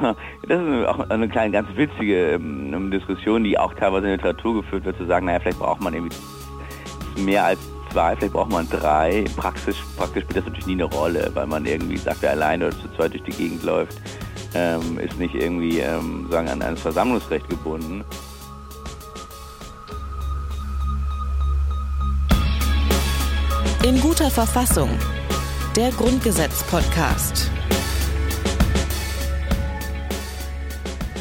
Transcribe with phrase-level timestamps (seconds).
[0.48, 4.62] Das ist auch eine kleine, ganz witzige ähm, Diskussion, die auch teilweise in der Literatur
[4.62, 6.16] geführt wird, zu sagen, naja, vielleicht braucht man irgendwie
[7.16, 7.60] mehr als
[7.92, 9.24] zwei, vielleicht braucht man drei.
[9.36, 12.76] Praktisch, praktisch spielt das natürlich nie eine Rolle, weil man irgendwie sagt, wer alleine oder
[12.76, 14.00] zu zweit durch die Gegend läuft,
[14.54, 18.04] ähm, ist nicht irgendwie ähm, sagen, an ein Versammlungsrecht gebunden.
[23.84, 24.90] In guter Verfassung.
[25.76, 27.50] Der Grundgesetz-Podcast.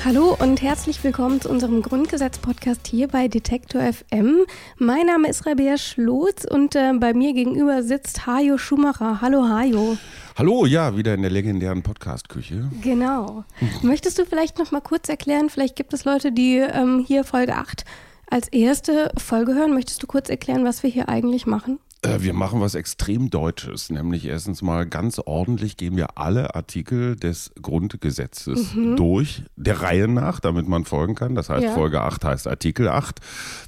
[0.07, 4.45] Hallo und herzlich willkommen zu unserem Grundgesetz-Podcast hier bei Detektor FM.
[4.77, 9.19] Mein Name ist Rabea Schlotz und äh, bei mir gegenüber sitzt Hajo Schumacher.
[9.19, 9.97] Hallo Hajo.
[10.37, 12.71] Hallo, ja, wieder in der legendären Podcast-Küche.
[12.81, 13.43] Genau.
[13.81, 17.55] Möchtest du vielleicht noch mal kurz erklären, vielleicht gibt es Leute, die ähm, hier Folge
[17.55, 17.83] 8
[18.29, 19.73] als erste Folge hören.
[19.73, 21.79] Möchtest du kurz erklären, was wir hier eigentlich machen?
[22.03, 27.15] Äh, wir machen was extrem Deutsches, nämlich erstens mal ganz ordentlich gehen wir alle Artikel
[27.15, 28.95] des Grundgesetzes mhm.
[28.95, 31.33] durch, der Reihe nach, damit man folgen kann.
[31.33, 31.73] Das heißt, ja.
[31.73, 33.19] Folge 8 heißt Artikel 8.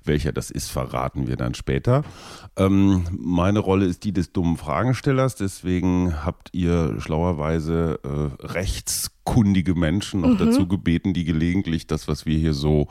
[0.04, 2.04] Welcher das ist, verraten wir dann später.
[2.56, 10.22] Ähm, meine Rolle ist die des dummen Fragestellers, deswegen habt ihr schlauerweise äh, rechtskundige Menschen
[10.22, 10.38] noch mhm.
[10.38, 12.88] dazu gebeten, die gelegentlich das, was wir hier so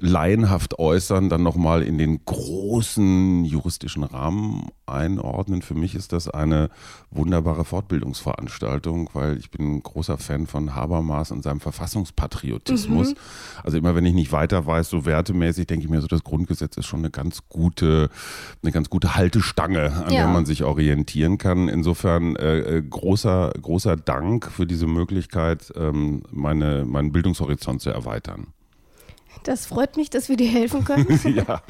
[0.00, 5.62] laienhaft äußern, dann nochmal in den großen juristischen Rahmen einordnen.
[5.62, 6.70] Für mich ist das eine
[7.10, 13.10] wunderbare Fortbildungsveranstaltung, weil ich bin ein großer Fan von Habermas und seinem Verfassungspatriotismus.
[13.10, 13.16] Mhm.
[13.62, 16.76] Also immer wenn ich nicht weiter weiß, so wertemäßig, denke ich mir so, das Grundgesetz
[16.76, 18.08] ist schon eine ganz gute,
[18.62, 20.20] eine ganz gute Haltestange, an ja.
[20.20, 21.68] der man sich orientieren kann.
[21.68, 28.48] Insofern äh, äh großer, großer Dank für diese Möglichkeit, ähm, meine, meinen Bildungshorizont zu erweitern.
[29.44, 31.20] Das freut mich, dass wir dir helfen können.
[31.34, 31.62] ja.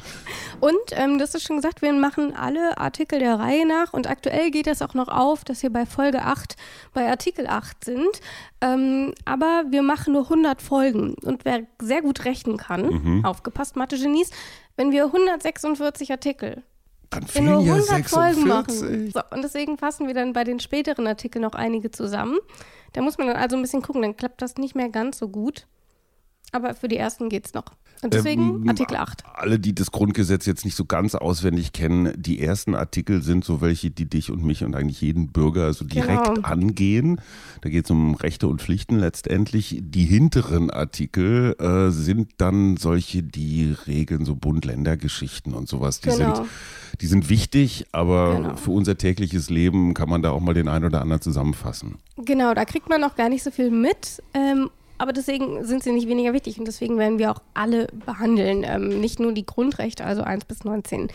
[0.59, 4.51] Und ähm, hast es schon gesagt, wir machen alle Artikel der Reihe nach und aktuell
[4.51, 6.55] geht das auch noch auf, dass wir bei Folge 8
[6.93, 8.21] bei Artikel 8 sind.
[8.61, 13.25] Ähm, aber wir machen nur 100 Folgen und wer sehr gut rechnen kann, mhm.
[13.25, 14.29] aufgepasst, Mathe-Genies,
[14.75, 16.63] wenn wir 146 Artikel
[17.11, 18.09] dann fehlen nur 100 ja 46.
[18.09, 19.11] Folgen machen.
[19.11, 22.39] So, und deswegen fassen wir dann bei den späteren Artikeln noch einige zusammen.
[22.93, 25.27] Da muss man dann also ein bisschen gucken, dann klappt das nicht mehr ganz so
[25.27, 25.67] gut.
[26.51, 27.65] Aber für die ersten geht es noch.
[28.01, 29.23] Und deswegen ähm, Artikel 8.
[29.33, 33.61] Alle, die das Grundgesetz jetzt nicht so ganz auswendig kennen, die ersten Artikel sind so
[33.61, 36.47] welche, die dich und mich und eigentlich jeden Bürger so direkt genau.
[36.47, 37.21] angehen.
[37.61, 39.77] Da geht es um Rechte und Pflichten letztendlich.
[39.81, 45.99] Die hinteren Artikel äh, sind dann solche, die regeln so Bund-Länder-Geschichten und sowas.
[45.99, 46.35] Die genau.
[46.35, 46.49] sind
[46.99, 48.55] die sind wichtig, aber genau.
[48.57, 51.97] für unser tägliches Leben kann man da auch mal den einen oder anderen zusammenfassen.
[52.17, 54.21] Genau, da kriegt man noch gar nicht so viel mit.
[54.33, 54.69] Ähm,
[55.01, 59.01] aber deswegen sind sie nicht weniger wichtig und deswegen werden wir auch alle behandeln, ähm,
[59.01, 61.07] nicht nur die Grundrechte, also 1 bis 19.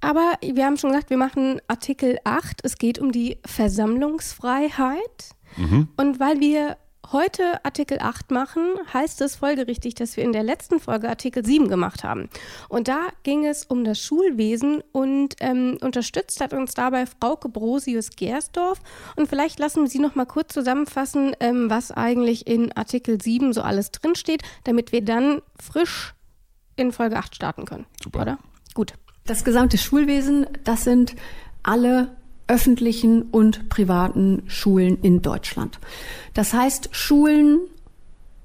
[0.00, 2.64] Aber wir haben schon gesagt, wir machen Artikel 8.
[2.64, 5.30] Es geht um die Versammlungsfreiheit.
[5.56, 5.86] Mhm.
[5.96, 6.78] Und weil wir
[7.12, 8.62] heute Artikel 8 machen,
[8.92, 12.28] heißt es folgerichtig, dass wir in der letzten Folge Artikel 7 gemacht haben.
[12.68, 18.80] Und da ging es um das Schulwesen und ähm, unterstützt hat uns dabei Frauke Brosius-Gersdorf.
[19.16, 23.62] Und vielleicht lassen Sie noch mal kurz zusammenfassen, ähm, was eigentlich in Artikel 7 so
[23.62, 26.14] alles drinsteht, damit wir dann frisch
[26.76, 27.86] in Folge 8 starten können.
[28.02, 28.22] Super.
[28.22, 28.38] Oder?
[28.74, 28.94] Gut.
[29.24, 31.16] Das gesamte Schulwesen, das sind
[31.62, 32.16] alle
[32.48, 35.78] öffentlichen und privaten Schulen in Deutschland.
[36.34, 37.58] Das heißt, Schulen,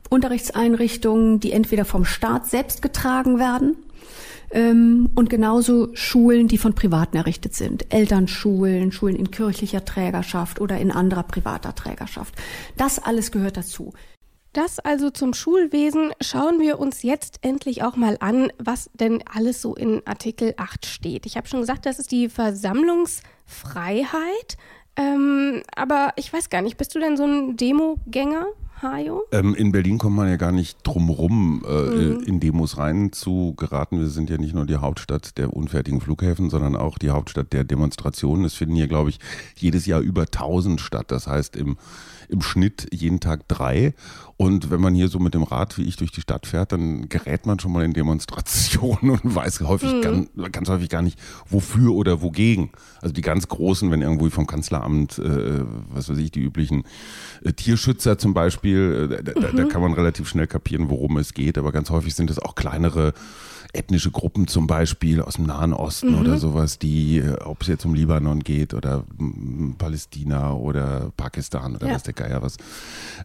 [0.10, 3.76] Unterrichtseinrichtungen, die entweder vom Staat selbst getragen werden
[4.52, 7.94] ähm, und genauso Schulen, die von Privaten errichtet sind.
[7.94, 12.36] Elternschulen, Schulen in kirchlicher Trägerschaft oder in anderer privater Trägerschaft.
[12.78, 13.94] Das alles gehört dazu.
[14.54, 16.12] Das also zum Schulwesen.
[16.20, 20.86] Schauen wir uns jetzt endlich auch mal an, was denn alles so in Artikel 8
[20.86, 21.26] steht.
[21.26, 24.58] Ich habe schon gesagt, das ist die Versammlungsfreiheit.
[24.98, 28.48] Ähm, aber ich weiß gar nicht, bist du denn so ein Demogänger?
[28.82, 29.24] Hajo?
[29.32, 32.24] Ähm, in Berlin kommt man ja gar nicht drum rum, äh, mhm.
[32.24, 34.00] in Demos rein zu geraten.
[34.00, 37.64] Wir sind ja nicht nur die Hauptstadt der unfertigen Flughäfen, sondern auch die Hauptstadt der
[37.64, 38.46] Demonstrationen.
[38.46, 39.20] Es finden hier, glaube ich,
[39.56, 41.12] jedes Jahr über 1000 statt.
[41.12, 41.78] Das heißt, im
[42.32, 43.94] im Schnitt jeden Tag drei.
[44.38, 47.10] Und wenn man hier so mit dem Rad wie ich durch die Stadt fährt, dann
[47.10, 50.02] gerät man schon mal in Demonstrationen und weiß häufig mhm.
[50.02, 52.72] ganz, ganz häufig gar nicht, wofür oder wogegen.
[53.02, 56.84] Also die ganz großen, wenn irgendwo vom Kanzleramt, äh, was weiß ich, die üblichen
[57.44, 59.58] äh, Tierschützer zum Beispiel, äh, da, mhm.
[59.58, 61.58] da, kann man relativ schnell kapieren, worum es geht.
[61.58, 63.14] Aber ganz häufig sind es auch kleinere
[63.74, 66.20] ethnische Gruppen zum Beispiel aus dem Nahen Osten mhm.
[66.20, 69.06] oder sowas, die, äh, ob es jetzt um Libanon geht oder
[69.78, 71.94] Palästina oder Pakistan oder ja.
[71.96, 72.58] was der Geier was.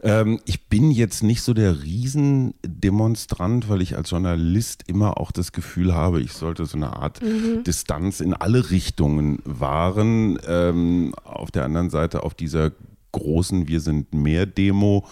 [0.02, 5.52] Ähm, ich bin jetzt nicht so der Riesendemonstrant, weil ich als Journalist immer auch das
[5.52, 7.64] Gefühl habe, ich sollte so eine Art mhm.
[7.64, 10.38] Distanz in alle Richtungen wahren.
[10.46, 12.72] Ähm, auf der anderen Seite, auf dieser
[13.12, 15.06] großen Wir sind mehr Demo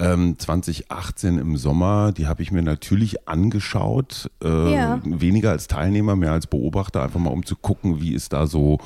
[0.00, 2.12] ähm, 2018 im Sommer.
[2.12, 4.30] Die habe ich mir natürlich angeschaut.
[4.42, 5.00] Äh, Ja.
[5.04, 8.78] Weniger als Teilnehmer, mehr als Beobachter, einfach mal um zu gucken, wie ist da so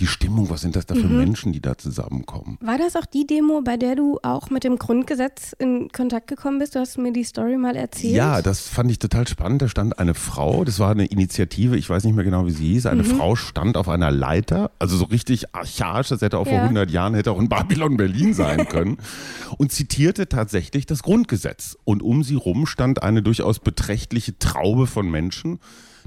[0.00, 1.18] die Stimmung, was sind das da für Mhm.
[1.18, 2.58] Menschen, die da zusammenkommen.
[2.60, 6.58] War das auch die Demo, bei der du auch mit dem Grundgesetz in Kontakt gekommen
[6.58, 6.74] bist?
[6.74, 8.14] Du hast mir die Story mal erzählt.
[8.14, 9.62] Ja, das fand ich total spannend.
[9.62, 12.72] Da stand eine Frau, das war eine Initiative, ich weiß nicht mehr genau, wie sie
[12.72, 12.86] hieß.
[12.86, 13.16] Eine Mhm.
[13.16, 16.64] Frau stand auf einer Leiter, also so richtig archaisch, das hätte auch vor Ja.
[16.64, 18.98] 100 Jahren, hätte auch in Babylon Berlin sein können.
[19.58, 21.76] und zitierte tatsächlich das Grundgesetz.
[21.84, 25.60] Und um sie rum stand eine durchaus beträchtliche Traube von Menschen,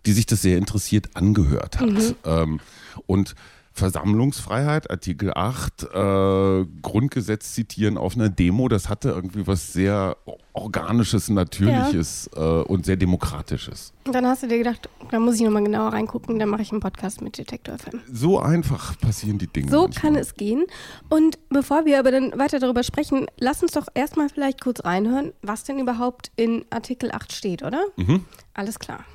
[0.05, 1.89] die sich das sehr interessiert angehört hat.
[1.89, 2.15] Mhm.
[2.25, 2.59] Ähm,
[3.05, 3.35] und
[3.77, 10.17] Versammlungsfreiheit, Artikel 8, äh, Grundgesetz zitieren auf einer Demo, das hatte irgendwie was sehr
[10.53, 13.93] Organisches, Natürliches äh, und sehr Demokratisches.
[14.05, 16.71] Und dann hast du dir gedacht, da muss ich nochmal genauer reingucken, dann mache ich
[16.71, 18.01] einen Podcast mit Detektor FM.
[18.11, 19.69] So einfach passieren die Dinge.
[19.69, 20.01] So manchmal.
[20.01, 20.65] kann es gehen.
[21.09, 25.33] Und bevor wir aber dann weiter darüber sprechen, lass uns doch erstmal vielleicht kurz reinhören,
[25.43, 27.83] was denn überhaupt in Artikel 8 steht, oder?
[27.95, 28.25] Mhm.
[28.53, 29.05] Alles klar.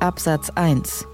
[0.00, 1.06] Absatz 1.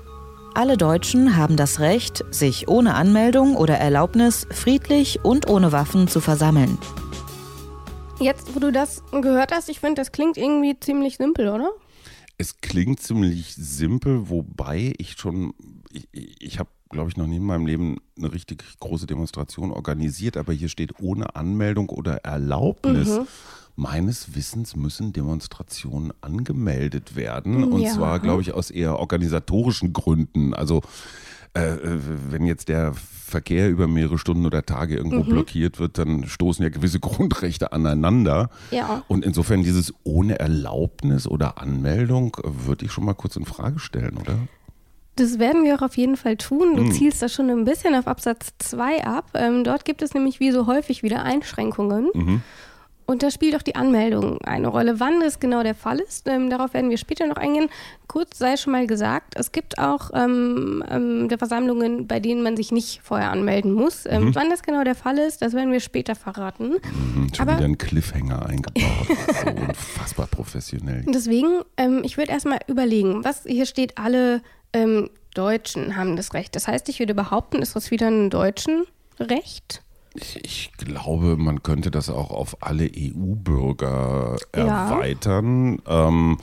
[0.56, 6.20] Alle Deutschen haben das Recht, sich ohne Anmeldung oder Erlaubnis friedlich und ohne Waffen zu
[6.20, 6.78] versammeln.
[8.20, 11.70] Jetzt, wo du das gehört hast, ich finde, das klingt irgendwie ziemlich simpel, oder?
[12.38, 15.54] Es klingt ziemlich simpel, wobei ich schon,
[15.90, 20.36] ich, ich habe, glaube ich, noch nie in meinem Leben eine richtig große Demonstration organisiert,
[20.36, 23.08] aber hier steht ohne Anmeldung oder Erlaubnis.
[23.08, 23.26] Mhm.
[23.76, 27.64] Meines Wissens müssen Demonstrationen angemeldet werden.
[27.64, 27.90] Und Ja.
[27.92, 30.54] zwar, glaube ich, aus eher organisatorischen Gründen.
[30.54, 30.82] Also
[31.54, 31.76] äh,
[32.30, 35.28] wenn jetzt der Verkehr über mehrere Stunden oder Tage irgendwo Mhm.
[35.28, 38.50] blockiert wird, dann stoßen ja gewisse Grundrechte aneinander.
[38.70, 39.02] Ja.
[39.08, 43.78] Und insofern dieses ohne Erlaubnis oder Anmeldung äh, würde ich schon mal kurz in Frage
[43.80, 44.36] stellen, oder?
[45.16, 46.74] Das werden wir auch auf jeden Fall tun.
[46.76, 46.90] Du Mhm.
[46.92, 49.30] zielst da schon ein bisschen auf Absatz 2 ab.
[49.34, 52.08] Ähm, dort gibt es nämlich wie so häufig wieder Einschränkungen.
[52.14, 52.42] Mhm.
[53.06, 54.98] Und da spielt auch die Anmeldung eine Rolle.
[54.98, 57.68] Wann das genau der Fall ist, ähm, darauf werden wir später noch eingehen.
[58.08, 62.72] Kurz sei schon mal gesagt, es gibt auch ähm, ähm, Versammlungen, bei denen man sich
[62.72, 64.06] nicht vorher anmelden muss.
[64.06, 64.34] Ähm, Mhm.
[64.34, 66.76] Wann das genau der Fall ist, das werden wir später verraten.
[67.14, 68.82] Mhm, schon Aber- wieder ein Cliffhanger eingebaut.
[69.44, 71.04] so unfassbar professionell.
[71.06, 74.40] Deswegen, ähm, ich würde erstmal überlegen, was hier steht, alle
[74.72, 76.56] ähm, Deutschen haben das Recht.
[76.56, 78.84] Das heißt, ich würde behaupten, ist das wieder ein deutschen
[79.20, 79.82] Recht?
[80.14, 84.90] Ich glaube, man könnte das auch auf alle EU-Bürger Ja.
[84.90, 85.80] erweitern.
[85.86, 86.38] Ähm,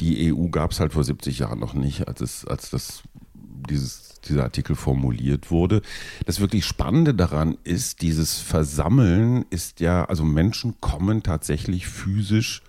[0.00, 3.02] die EU gab es halt vor 70 Jahren noch nicht, als, es, als das,
[3.34, 5.82] dieses, dieser Artikel formuliert wurde.
[6.26, 12.62] Das wirklich Spannende daran ist, dieses Versammeln ist ja, also Menschen kommen tatsächlich physisch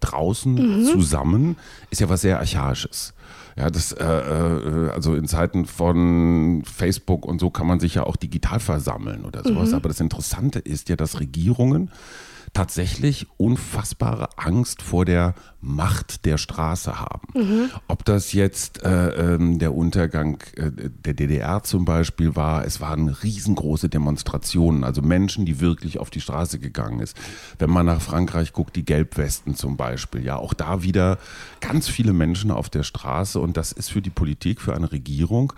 [0.00, 1.56] draußen zusammen,
[1.90, 3.13] ist ja was sehr Archaisches.
[3.56, 8.04] Ja, das, äh, äh, also in Zeiten von Facebook und so kann man sich ja
[8.04, 9.72] auch digital versammeln oder sowas.
[9.72, 11.90] Aber das Interessante ist ja, dass Regierungen
[12.54, 17.28] tatsächlich unfassbare Angst vor der Macht der Straße haben.
[17.88, 23.08] Ob das jetzt äh, ähm, der Untergang äh, der DDR zum Beispiel war, es waren
[23.08, 27.16] riesengroße Demonstrationen, also Menschen, die wirklich auf die Straße gegangen ist.
[27.58, 31.18] Wenn man nach Frankreich guckt, die Gelbwesten zum Beispiel, ja, auch da wieder
[31.60, 35.54] ganz viele Menschen auf der Straße und das ist für die Politik, für eine Regierung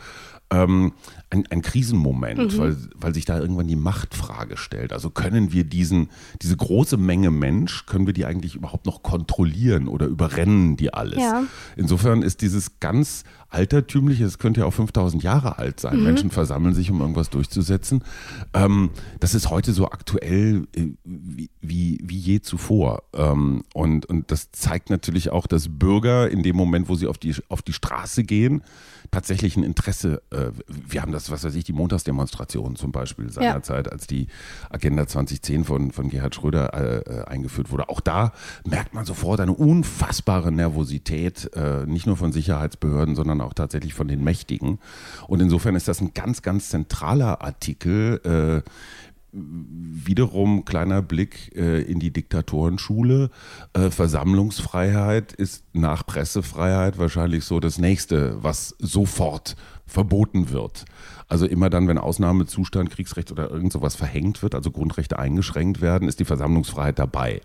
[0.50, 0.93] ähm,
[1.31, 4.93] ein, ein Krisenmoment, weil, weil sich da irgendwann die Machtfrage stellt.
[4.93, 6.08] Also können wir diesen,
[6.41, 11.19] diese große Menge Mensch, können wir die eigentlich überhaupt noch kontrollieren oder überrennen die alles?
[11.19, 11.44] Ja.
[11.76, 16.74] Insofern ist dieses ganz altertümliche, es könnte ja auch 5000 Jahre alt sein, Menschen versammeln
[16.74, 18.03] sich, um irgendwas durchzusetzen.
[18.55, 23.03] Ähm, das ist heute so aktuell äh, wie, wie, wie je zuvor.
[23.15, 27.19] Ähm, und, und das zeigt natürlich auch, dass Bürger in dem Moment, wo sie auf
[27.19, 28.62] die, auf die Straße gehen,
[29.10, 33.91] tatsächlich ein Interesse, äh, wir haben das, was weiß ich, die Montagsdemonstration zum Beispiel seinerzeit,
[33.91, 34.29] als die
[34.70, 37.89] Agenda 2010 von, von Gerhard Schröder äh, äh, eingeführt wurde.
[37.89, 38.32] Auch da
[38.65, 44.08] merkt man sofort eine unfassbare Nervosität, äh, nicht nur von Sicherheitsbehörden, sondern auch tatsächlich von
[44.08, 44.79] den Mächtigen.
[45.29, 48.63] Und insofern ist das ein ganz, ganz zentraler Artikel.
[49.38, 53.31] Wiederum kleiner Blick äh, in die Diktatorenschule.
[53.74, 60.86] Äh, Versammlungsfreiheit ist nach Pressefreiheit wahrscheinlich so das nächste, was sofort verboten wird.
[61.28, 66.08] Also immer dann, wenn Ausnahmezustand, Kriegsrecht oder irgend sowas verhängt wird, also Grundrechte eingeschränkt werden,
[66.08, 67.43] ist die Versammlungsfreiheit dabei.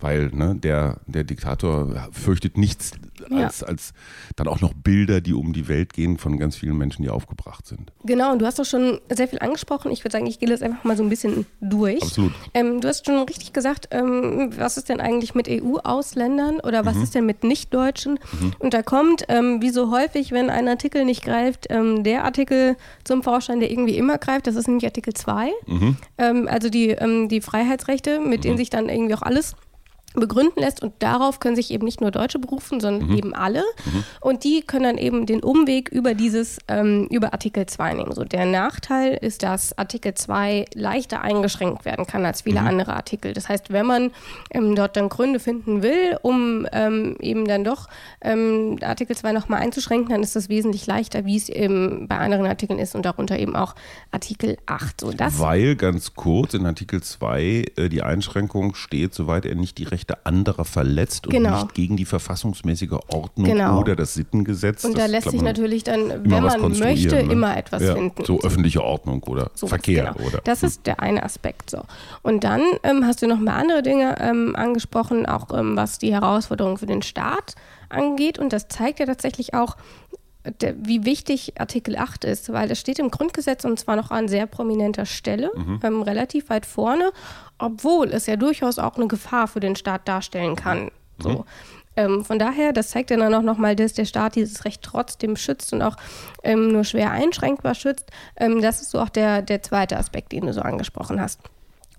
[0.00, 2.92] Weil ne, der, der Diktator fürchtet nichts
[3.30, 3.46] Ja.
[3.46, 3.92] als, als
[4.36, 7.66] dann auch noch Bilder, die um die Welt gehen von ganz vielen Menschen, die aufgebracht
[7.66, 7.92] sind.
[8.04, 9.90] Genau, und du hast doch schon sehr viel angesprochen.
[9.92, 12.02] Ich würde sagen, ich gehe das einfach mal so ein bisschen durch.
[12.02, 12.32] Absolut.
[12.52, 16.86] Ähm, du hast schon richtig gesagt, ähm, was ist denn eigentlich mit EU-Ausländern oder Mhm.
[16.86, 18.18] was ist denn mit Nichtdeutschen?
[18.58, 22.76] Und da kommt, ähm, wie so häufig, wenn ein Artikel nicht greift, ähm, der Artikel
[23.04, 24.46] zum Vorschein, der irgendwie immer greift.
[24.46, 25.50] Das ist nämlich Artikel 2.
[25.66, 25.96] Mhm.
[26.18, 28.42] Ähm, also die, ähm, die Freiheitsrechte, mit mhm.
[28.42, 29.54] denen sich dann irgendwie auch alles
[30.14, 33.16] begründen lässt und darauf können sich eben nicht nur Deutsche berufen, sondern mhm.
[33.16, 34.04] eben alle mhm.
[34.20, 38.12] und die können dann eben den Umweg über dieses, ähm, über Artikel 2 nehmen.
[38.12, 42.68] So der Nachteil ist, dass Artikel 2 leichter eingeschränkt werden kann als viele mhm.
[42.68, 43.32] andere Artikel.
[43.32, 44.12] Das heißt, wenn man
[44.50, 47.88] ähm, dort dann Gründe finden will, um ähm, eben dann doch
[48.20, 52.46] ähm, Artikel 2 nochmal einzuschränken, dann ist das wesentlich leichter, wie es eben bei anderen
[52.46, 53.74] Artikeln ist und darunter eben auch
[54.12, 55.00] Artikel 8.
[55.00, 59.78] So, das Weil ganz kurz in Artikel 2 äh, die Einschränkung steht, soweit er nicht
[59.78, 61.62] die Rechte Rechte anderer verletzt und genau.
[61.62, 63.80] nicht gegen die verfassungsmäßige Ordnung genau.
[63.80, 64.84] oder das Sittengesetz.
[64.84, 67.32] Und da lässt sich natürlich dann, wenn man möchte, ne?
[67.32, 68.24] immer etwas ja, finden.
[68.24, 70.14] So öffentliche Ordnung oder so Verkehr.
[70.14, 70.28] Genau.
[70.28, 70.68] Oder, das hm.
[70.68, 71.70] ist der eine Aspekt.
[71.70, 71.82] So.
[72.22, 76.12] Und dann ähm, hast du noch mal andere Dinge ähm, angesprochen, auch ähm, was die
[76.12, 77.54] Herausforderungen für den Staat
[77.88, 78.38] angeht.
[78.38, 79.76] Und das zeigt ja tatsächlich auch,
[80.76, 84.46] wie wichtig Artikel 8 ist, weil es steht im Grundgesetz und zwar noch an sehr
[84.46, 85.80] prominenter Stelle, mhm.
[85.82, 87.12] ähm, relativ weit vorne,
[87.58, 90.84] obwohl es ja durchaus auch eine Gefahr für den Staat darstellen kann.
[90.84, 90.90] Mhm.
[91.18, 91.44] So.
[91.96, 95.72] Ähm, von daher, das zeigt dann auch nochmal, dass der Staat dieses Recht trotzdem schützt
[95.72, 95.96] und auch
[96.42, 98.10] ähm, nur schwer einschränkbar schützt.
[98.36, 101.40] Ähm, das ist so auch der, der zweite Aspekt, den du so angesprochen hast.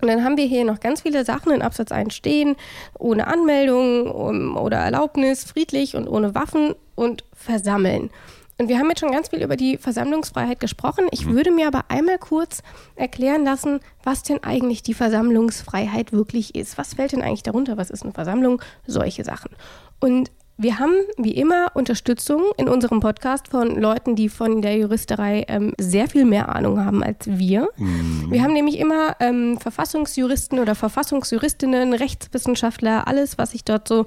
[0.01, 2.57] Und dann haben wir hier noch ganz viele Sachen in Absatz 1 stehen,
[2.99, 8.09] ohne Anmeldung um, oder Erlaubnis, friedlich und ohne Waffen und versammeln.
[8.57, 11.07] Und wir haben jetzt schon ganz viel über die Versammlungsfreiheit gesprochen.
[11.11, 11.35] Ich mhm.
[11.35, 12.63] würde mir aber einmal kurz
[12.95, 16.77] erklären lassen, was denn eigentlich die Versammlungsfreiheit wirklich ist.
[16.77, 17.77] Was fällt denn eigentlich darunter?
[17.77, 18.61] Was ist eine Versammlung?
[18.87, 19.51] Solche Sachen.
[19.99, 25.43] Und wir haben wie immer Unterstützung in unserem Podcast von Leuten, die von der Juristerei
[25.49, 27.67] ähm, sehr viel mehr Ahnung haben als wir.
[27.75, 28.27] Mhm.
[28.29, 34.05] Wir haben nämlich immer ähm, Verfassungsjuristen oder Verfassungsjuristinnen, Rechtswissenschaftler, alles, was sich dort so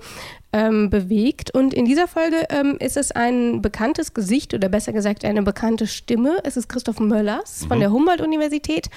[0.52, 1.54] ähm, bewegt.
[1.54, 5.86] Und in dieser Folge ähm, ist es ein bekanntes Gesicht oder besser gesagt eine bekannte
[5.86, 6.38] Stimme.
[6.44, 7.68] Es ist Christoph Möllers mhm.
[7.68, 8.88] von der Humboldt-Universität.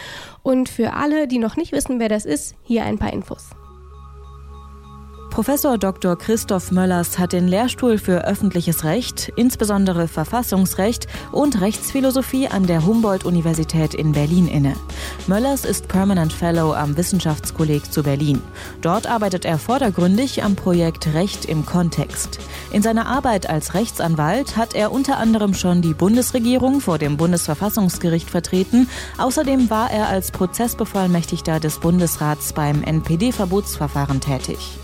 [0.43, 3.50] Und für alle, die noch nicht wissen, wer das ist, hier ein paar Infos.
[5.31, 6.17] Professor Dr.
[6.17, 13.93] Christoph Möllers hat den Lehrstuhl für öffentliches Recht, insbesondere Verfassungsrecht und Rechtsphilosophie an der Humboldt-Universität
[13.93, 14.75] in Berlin inne.
[15.27, 18.41] Möllers ist Permanent Fellow am Wissenschaftskolleg zu Berlin.
[18.81, 22.39] Dort arbeitet er vordergründig am Projekt Recht im Kontext.
[22.73, 28.29] In seiner Arbeit als Rechtsanwalt hat er unter anderem schon die Bundesregierung vor dem Bundesverfassungsgericht
[28.29, 28.89] vertreten.
[29.17, 34.77] Außerdem war er als Prozessbevollmächtigter des Bundesrats beim NPD-Verbotsverfahren tätig.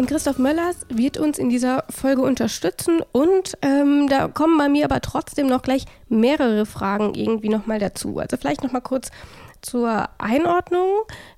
[0.00, 4.86] Und Christoph Möllers wird uns in dieser Folge unterstützen und ähm, da kommen bei mir
[4.86, 8.18] aber trotzdem noch gleich mehrere Fragen irgendwie nochmal dazu.
[8.18, 9.10] Also vielleicht nochmal kurz
[9.60, 10.88] zur Einordnung.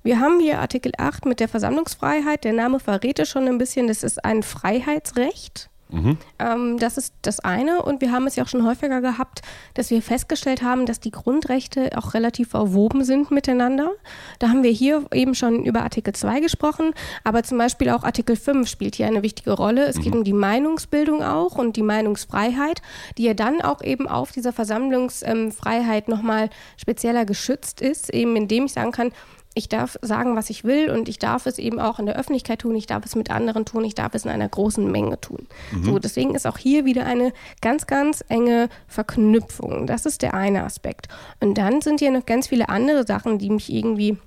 [0.01, 2.45] Wir haben hier Artikel 8 mit der Versammlungsfreiheit.
[2.45, 5.69] Der Name verrät es schon ein bisschen, das ist ein Freiheitsrecht.
[5.93, 6.17] Mhm.
[6.39, 7.83] Ähm, das ist das eine.
[7.83, 9.41] Und wir haben es ja auch schon häufiger gehabt,
[9.75, 13.91] dass wir festgestellt haben, dass die Grundrechte auch relativ verwoben sind miteinander.
[14.39, 18.35] Da haben wir hier eben schon über Artikel 2 gesprochen, aber zum Beispiel auch Artikel
[18.35, 19.85] 5 spielt hier eine wichtige Rolle.
[19.85, 20.01] Es mhm.
[20.01, 22.81] geht um die Meinungsbildung auch und die Meinungsfreiheit,
[23.17, 28.65] die ja dann auch eben auf dieser Versammlungsfreiheit ähm, nochmal spezieller geschützt ist, eben indem
[28.65, 29.11] ich sagen kann,
[29.55, 32.59] ich darf sagen, was ich will und ich darf es eben auch in der Öffentlichkeit
[32.59, 35.47] tun, ich darf es mit anderen tun, ich darf es in einer großen Menge tun.
[35.71, 35.83] Mhm.
[35.83, 39.87] So, deswegen ist auch hier wieder eine ganz, ganz enge Verknüpfung.
[39.87, 41.07] Das ist der eine Aspekt.
[41.39, 44.17] Und dann sind hier noch ganz viele andere Sachen, die mich irgendwie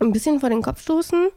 [0.00, 1.28] ein bisschen vor den Kopf stoßen.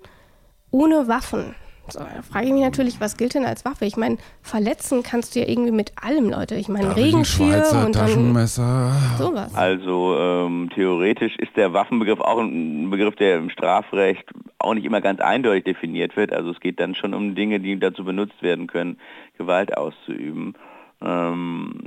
[0.71, 1.55] Ohne Waffen.
[1.89, 3.85] So, da frage ich mich natürlich, was gilt denn als Waffe?
[3.85, 6.55] Ich meine, verletzen kannst du ja irgendwie mit allem, Leute.
[6.55, 8.91] Ich meine, Regenschirm und Taschenmesser.
[9.17, 9.53] sowas.
[9.53, 14.23] Also ähm, theoretisch ist der Waffenbegriff auch ein Begriff, der im Strafrecht
[14.59, 16.31] auch nicht immer ganz eindeutig definiert wird.
[16.31, 18.97] Also es geht dann schon um Dinge, die dazu benutzt werden können,
[19.37, 20.53] Gewalt auszuüben.
[21.01, 21.81] Ähm,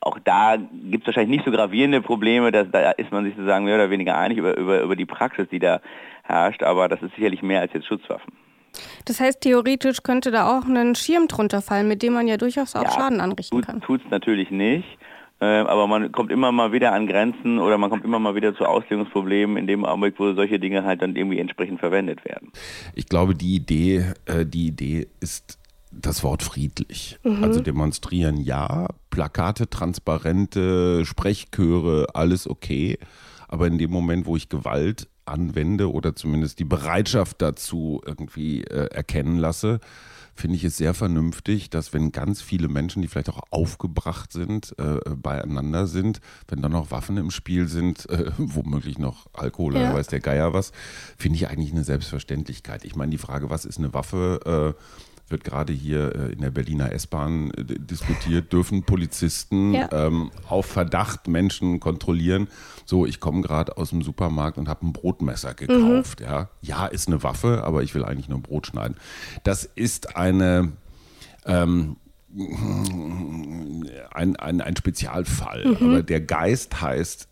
[0.00, 3.66] auch da gibt es wahrscheinlich nicht so gravierende Probleme, dass, da ist man sich sozusagen
[3.66, 5.80] mehr oder weniger einig über, über, über die Praxis, die da
[6.22, 8.32] herrscht, aber das ist sicherlich mehr als jetzt Schutzwaffen.
[9.04, 12.74] Das heißt, theoretisch könnte da auch ein Schirm drunter fallen, mit dem man ja durchaus
[12.76, 13.80] auch ja, Schaden anrichten kann.
[13.80, 14.86] Tut es natürlich nicht.
[15.40, 18.56] Äh, aber man kommt immer mal wieder an Grenzen oder man kommt immer mal wieder
[18.56, 22.50] zu Auslegungsproblemen in dem Augenblick, wo solche Dinge halt dann irgendwie entsprechend verwendet werden.
[22.94, 25.58] Ich glaube, die Idee, äh, die Idee ist
[25.92, 27.18] das Wort friedlich.
[27.22, 27.44] Mhm.
[27.44, 32.98] Also demonstrieren ja, Plakate, Transparente, Sprechchöre, alles okay.
[33.46, 38.86] Aber in dem Moment, wo ich Gewalt anwende oder zumindest die Bereitschaft dazu irgendwie äh,
[38.86, 39.80] erkennen lasse,
[40.38, 44.74] finde ich es sehr vernünftig, dass wenn ganz viele Menschen, die vielleicht auch aufgebracht sind,
[44.78, 49.82] äh, beieinander sind, wenn dann noch Waffen im Spiel sind, äh, womöglich noch Alkohol ja.
[49.82, 50.72] oder weiß der Geier was,
[51.18, 52.84] finde ich eigentlich eine Selbstverständlichkeit.
[52.84, 54.82] Ich meine, die Frage, was ist eine Waffe, äh,
[55.30, 59.88] wird gerade hier äh, in der Berliner S-Bahn äh, diskutiert, dürfen Polizisten ja.
[59.92, 62.48] ähm, auf Verdacht Menschen kontrollieren.
[62.84, 66.20] So, ich komme gerade aus dem Supermarkt und habe ein Brotmesser gekauft.
[66.20, 66.26] Mhm.
[66.26, 66.48] Ja.
[66.62, 68.96] ja, ist eine Waffe, aber ich will eigentlich nur Brot schneiden.
[69.44, 70.72] Das ist eine
[71.44, 71.96] ähm,
[74.10, 75.64] ein, ein, ein Spezialfall.
[75.64, 75.76] Mhm.
[75.76, 77.28] Aber der Geist heißt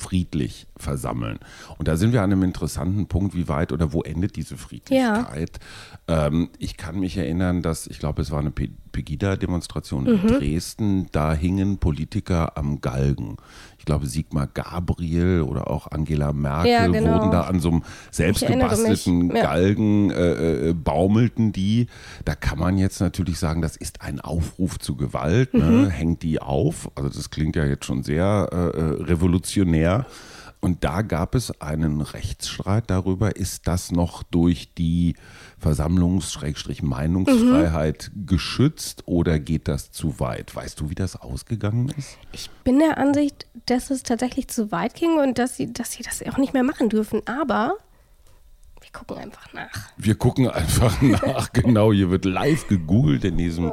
[0.00, 1.38] friedlich versammeln.
[1.78, 5.60] Und da sind wir an einem interessanten Punkt, wie weit oder wo endet diese Friedlichkeit?
[6.08, 6.26] Ja.
[6.26, 8.50] Ähm, ich kann mich erinnern, dass, ich glaube, es war eine
[8.92, 10.10] Pegida-Demonstration mhm.
[10.10, 13.36] in Dresden, da hingen Politiker am Galgen
[13.80, 17.14] ich glaube Sigmar Gabriel oder auch Angela Merkel ja, genau.
[17.14, 19.42] wurden da an so einem selbstgebastelten ja.
[19.42, 21.86] Galgen äh, äh, baumelten die.
[22.26, 25.54] Da kann man jetzt natürlich sagen, das ist ein Aufruf zu Gewalt.
[25.54, 25.64] Ne?
[25.64, 25.88] Mhm.
[25.88, 26.90] Hängt die auf?
[26.94, 30.04] Also das klingt ja jetzt schon sehr äh, äh revolutionär.
[30.60, 35.16] Und da gab es einen Rechtsstreit darüber, ist das noch durch die
[35.58, 38.26] Versammlungs-Meinungsfreiheit mhm.
[38.26, 40.54] geschützt oder geht das zu weit?
[40.54, 42.18] Weißt du, wie das ausgegangen ist?
[42.32, 46.02] Ich bin der Ansicht, dass es tatsächlich zu weit ging und dass sie, dass sie
[46.02, 47.22] das auch nicht mehr machen dürfen.
[47.26, 47.78] Aber
[48.80, 49.90] wir gucken einfach nach.
[49.96, 51.92] Wir gucken einfach nach, genau.
[51.92, 53.72] Hier wird live gegoogelt in diesem,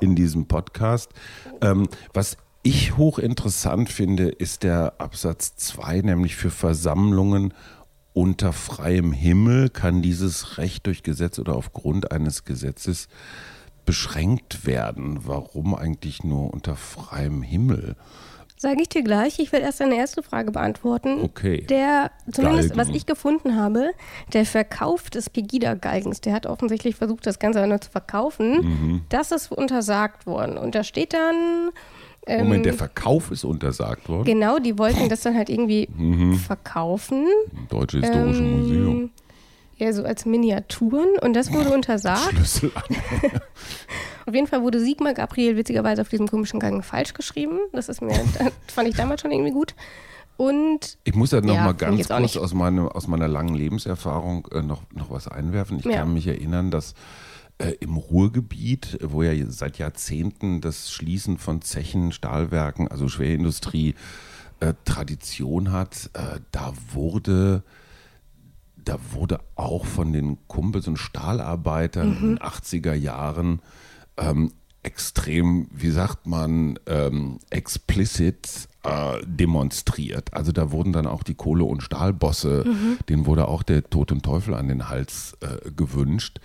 [0.00, 1.12] in diesem Podcast.
[1.60, 7.54] Ähm, was ich hochinteressant finde, ist der Absatz 2, nämlich für Versammlungen
[8.14, 13.08] unter freiem Himmel kann dieses Recht durch Gesetz oder aufgrund eines Gesetzes
[13.84, 15.26] beschränkt werden.
[15.26, 17.96] Warum eigentlich nur unter freiem Himmel?
[18.56, 19.40] Sage ich dir gleich.
[19.40, 21.20] Ich werde erst deine erste Frage beantworten.
[21.22, 21.66] Okay.
[21.68, 22.88] Der, zumindest Galgen.
[22.88, 23.90] was ich gefunden habe,
[24.32, 28.62] der Verkauf des Pegida-Galgens, der hat offensichtlich versucht, das Ganze nur zu verkaufen.
[28.62, 29.02] Mhm.
[29.10, 30.56] Das ist untersagt worden.
[30.56, 31.72] Und da steht dann,
[32.26, 34.24] Moment, ähm, der Verkauf ist untersagt worden?
[34.24, 36.34] Genau, die wollten das dann halt irgendwie mhm.
[36.34, 37.26] verkaufen.
[37.68, 39.10] Deutsche Historische ähm, Museum.
[39.76, 42.30] Ja, so als Miniaturen und das wurde untersagt.
[42.30, 42.70] Schlüssel
[44.26, 47.58] auf jeden Fall wurde Sigmar Gabriel witzigerweise auf diesem komischen Gang falsch geschrieben.
[47.72, 49.74] Das ist mir, das fand ich damals schon irgendwie gut.
[50.36, 54.48] Und ich muss ja noch ja, mal ganz kurz aus, meine, aus meiner langen Lebenserfahrung
[54.52, 55.78] äh, noch, noch was einwerfen.
[55.78, 55.98] Ich ja.
[55.98, 56.94] kann mich erinnern, dass
[57.58, 63.94] äh, im Ruhrgebiet, wo ja seit Jahrzehnten das Schließen von Zechen, Stahlwerken, also Schwerindustrie
[64.60, 67.62] äh, Tradition hat, äh, da wurde
[68.84, 72.16] da wurde auch von den Kumpels und Stahlarbeitern mhm.
[72.16, 73.62] in den 80er Jahren
[74.18, 80.34] ähm, extrem, wie sagt man, ähm, explicit äh, demonstriert.
[80.34, 82.98] Also da wurden dann auch die Kohle- und Stahlbosse, mhm.
[83.08, 86.38] denen wurde auch der Tod und Teufel an den Hals äh, gewünscht.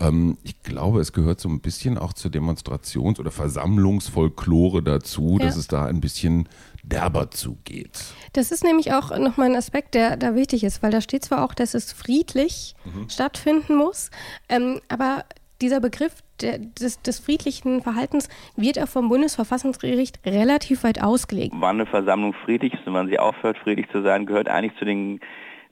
[0.00, 5.46] Ähm, ich glaube, es gehört so ein bisschen auch zur Demonstrations- oder Versammlungsfolklore dazu, ja.
[5.46, 6.48] dass es da ein bisschen
[6.82, 8.04] derber zugeht.
[8.32, 11.44] Das ist nämlich auch nochmal ein Aspekt, der da wichtig ist, weil da steht zwar
[11.44, 13.08] auch, dass es friedlich mhm.
[13.08, 14.10] stattfinden muss,
[14.48, 15.24] ähm, aber
[15.60, 21.54] dieser Begriff des, des, friedlichen Verhaltens wird auch vom Bundesverfassungsgericht relativ weit ausgelegt.
[21.58, 24.84] Wann eine Versammlung friedlich ist und wann sie aufhört, friedlich zu sein, gehört eigentlich zu
[24.84, 25.20] den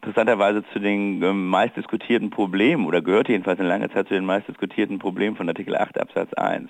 [0.03, 4.25] interessanterweise zu den ähm, meist diskutierten Problemen oder gehört jedenfalls in langer Zeit zu den
[4.25, 6.69] meist diskutierten Problemen von Artikel 8 Absatz 1.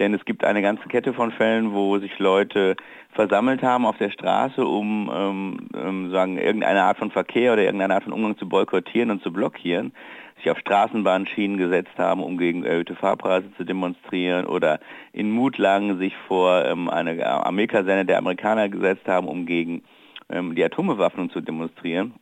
[0.00, 2.74] Denn es gibt eine ganze Kette von Fällen, wo sich Leute
[3.12, 7.94] versammelt haben auf der Straße, um ähm, ähm, sagen, irgendeine Art von Verkehr oder irgendeine
[7.94, 9.92] Art von Umgang zu boykottieren und zu blockieren
[10.40, 14.80] sich auf Straßenbahnschienen gesetzt haben, um gegen erhöhte Fahrpreise zu demonstrieren oder
[15.12, 19.82] in Mutlangen sich vor ähm, eine Armeekaserne der Amerikaner gesetzt haben, um gegen
[20.28, 22.14] ähm, die Atombewaffnung zu demonstrieren.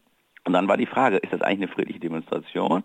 [0.45, 2.85] Und dann war die Frage, ist das eigentlich eine friedliche Demonstration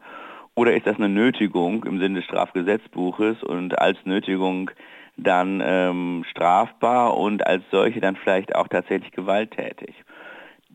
[0.56, 4.70] oder ist das eine Nötigung im Sinne des Strafgesetzbuches und als Nötigung
[5.18, 9.96] dann ähm, strafbar und als solche dann vielleicht auch tatsächlich gewalttätig?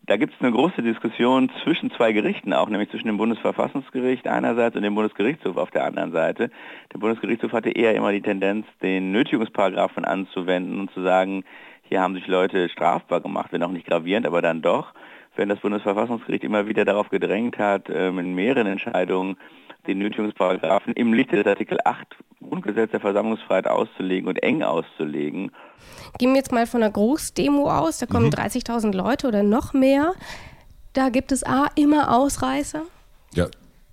[0.09, 4.75] Da gibt es eine große Diskussion zwischen zwei Gerichten auch, nämlich zwischen dem Bundesverfassungsgericht einerseits
[4.75, 6.51] und dem Bundesgerichtshof auf der anderen Seite.
[6.95, 11.45] Der Bundesgerichtshof hatte eher immer die Tendenz, den Nötigungsparagraphen anzuwenden und zu sagen,
[11.83, 14.95] hier haben sich Leute strafbar gemacht, wenn auch nicht gravierend, aber dann doch.
[15.37, 19.37] Wenn das Bundesverfassungsgericht immer wieder darauf gedrängt hat, ähm, in mehreren Entscheidungen
[19.89, 22.07] den Nötigungsparagraphen im Lichte des Artikel 8
[22.41, 25.51] Grundgesetz der Versammlungsfreiheit auszulegen und eng auszulegen.
[26.19, 28.35] Gehen wir jetzt mal von einer Großdemo aus, da kommen mhm.
[28.35, 30.13] 30.000 Leute oder noch mehr.
[30.93, 32.83] Da gibt es A, immer Ausreißer.
[33.35, 33.49] Ja.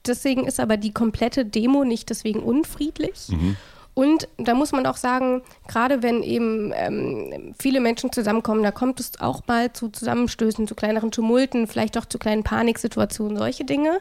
[0.05, 3.29] Deswegen ist aber die komplette Demo nicht deswegen unfriedlich.
[3.29, 3.57] Mhm.
[3.95, 8.99] Und da muss man auch sagen, gerade wenn eben ähm, viele Menschen zusammenkommen, da kommt
[8.99, 13.99] es auch mal zu Zusammenstößen, zu kleineren Tumulten, vielleicht auch zu kleinen Paniksituationen, solche Dinge.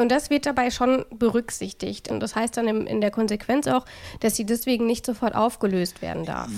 [0.00, 2.10] Und das wird dabei schon berücksichtigt.
[2.10, 3.84] Und das heißt dann in, in der Konsequenz auch,
[4.20, 6.48] dass sie deswegen nicht sofort aufgelöst werden darf.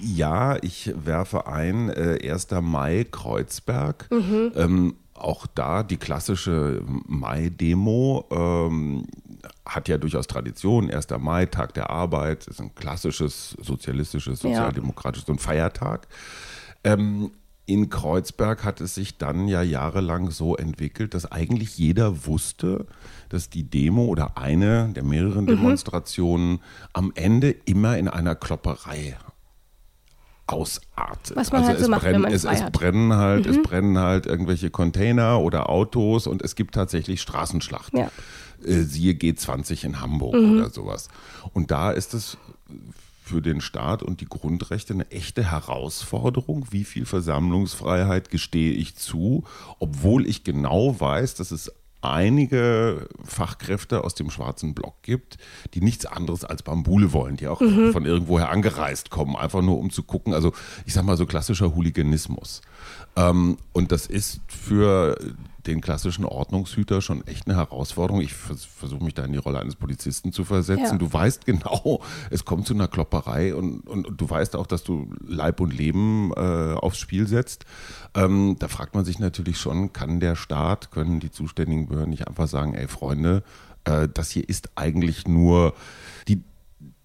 [0.00, 2.48] Ja, ich werfe ein, äh, 1.
[2.62, 4.08] Mai Kreuzberg.
[4.10, 4.52] Mhm.
[4.54, 8.26] Ähm, auch da die klassische Mai-Demo.
[8.30, 9.06] Ähm,
[9.66, 10.88] hat ja durchaus Tradition.
[10.88, 11.08] 1.
[11.18, 15.36] Mai, Tag der Arbeit, ist ein klassisches sozialistisches, sozialdemokratisches ja.
[15.36, 16.06] Feiertag.
[16.84, 17.32] Ähm,
[17.66, 22.86] in Kreuzberg hat es sich dann ja jahrelang so entwickelt, dass eigentlich jeder wusste,
[23.30, 25.48] dass die Demo oder eine der mehreren mhm.
[25.48, 26.60] Demonstrationen
[26.92, 29.16] am Ende immer in einer Klopperei
[30.46, 31.36] ausartet.
[31.36, 33.50] Was man also halt so es, macht, brennen, es, es brennen halt, mhm.
[33.52, 37.98] es brennen halt irgendwelche Container oder Autos und es gibt tatsächlich Straßenschlachten.
[37.98, 38.10] Ja.
[38.62, 40.58] Äh, siehe G20 in Hamburg mhm.
[40.58, 41.08] oder sowas.
[41.54, 42.36] Und da ist es
[43.24, 46.66] für den Staat und die Grundrechte eine echte Herausforderung.
[46.70, 49.44] Wie viel Versammlungsfreiheit gestehe ich zu,
[49.78, 55.38] obwohl ich genau weiß, dass es einige Fachkräfte aus dem schwarzen Block gibt,
[55.72, 57.92] die nichts anderes als Bambule wollen, die auch mhm.
[57.92, 60.34] von irgendwoher angereist kommen, einfach nur um zu gucken.
[60.34, 60.52] Also
[60.84, 62.60] ich sag mal so klassischer Hooliganismus.
[63.16, 65.16] Ähm, und das ist für
[65.66, 68.20] den klassischen Ordnungshüter schon echt eine Herausforderung.
[68.20, 70.84] Ich vers versuche mich da in die Rolle eines Polizisten zu versetzen.
[70.84, 70.98] Ja.
[70.98, 74.84] Du weißt genau, es kommt zu einer Klopperei und, und, und du weißt auch, dass
[74.84, 77.64] du Leib und Leben äh, aufs Spiel setzt.
[78.14, 82.28] Ähm, da fragt man sich natürlich schon, kann der Staat, können die zuständigen Behörden nicht
[82.28, 83.42] einfach sagen, ey Freunde,
[83.84, 85.74] äh, das hier ist eigentlich nur
[86.28, 86.42] die,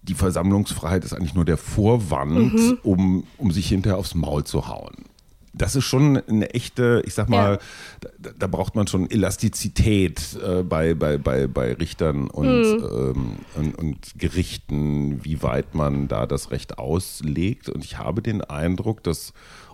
[0.02, 2.78] die Versammlungsfreiheit ist eigentlich nur der Vorwand, mhm.
[2.82, 5.09] um, um sich hinterher aufs Maul zu hauen
[5.52, 8.08] das ist schon eine echte, ich sag mal, ja.
[8.18, 12.84] da, da, braucht man schon Elastizität äh, bei, bei, bei, bei Richtern und, mhm.
[12.84, 17.68] ähm, und, und, Gerichten, wie weit man da das Recht auslegt.
[17.68, 19.32] Und ich habe den Eindruck, dass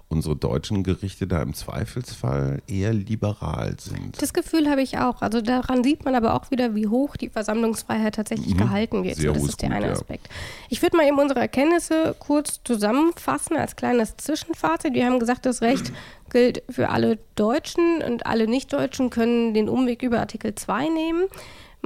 [0.09, 4.21] unsere deutschen Gerichte da im Zweifelsfall eher liberal sind.
[4.23, 5.21] Das Gefühl habe ich auch.
[5.21, 8.59] Also daran sieht man aber auch wieder, wie hoch die Versammlungsfreiheit tatsächlich mhm.
[8.59, 9.17] gehalten wird.
[9.17, 9.93] Sehr das ist der gut, eine ja.
[9.93, 10.29] Aspekt.
[10.69, 14.95] Ich würde mal eben unsere Erkenntnisse kurz zusammenfassen als kleines Zwischenfazit.
[14.95, 15.93] Wir haben gesagt, das Recht
[16.31, 21.25] gilt für alle Deutschen und alle Nichtdeutschen können den Umweg über Artikel 2 nehmen.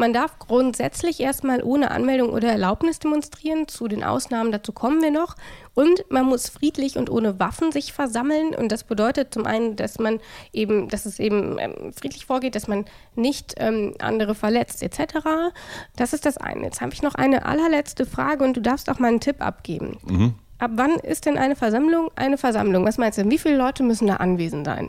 [0.00, 3.68] Man darf grundsätzlich erstmal ohne Anmeldung oder Erlaubnis demonstrieren.
[3.68, 5.36] Zu den Ausnahmen dazu kommen wir noch.
[5.74, 8.54] Und man muss friedlich und ohne Waffen sich versammeln.
[8.54, 10.18] Und das bedeutet zum einen, dass man
[10.54, 15.52] eben, dass es eben ähm, friedlich vorgeht, dass man nicht ähm, andere verletzt etc.
[15.96, 16.64] Das ist das eine.
[16.64, 19.98] Jetzt habe ich noch eine allerletzte Frage und du darfst auch mal einen Tipp abgeben.
[20.08, 20.34] Mhm.
[20.56, 22.86] Ab wann ist denn eine Versammlung eine Versammlung?
[22.86, 23.28] Was meinst du?
[23.28, 24.88] Wie viele Leute müssen da anwesend sein?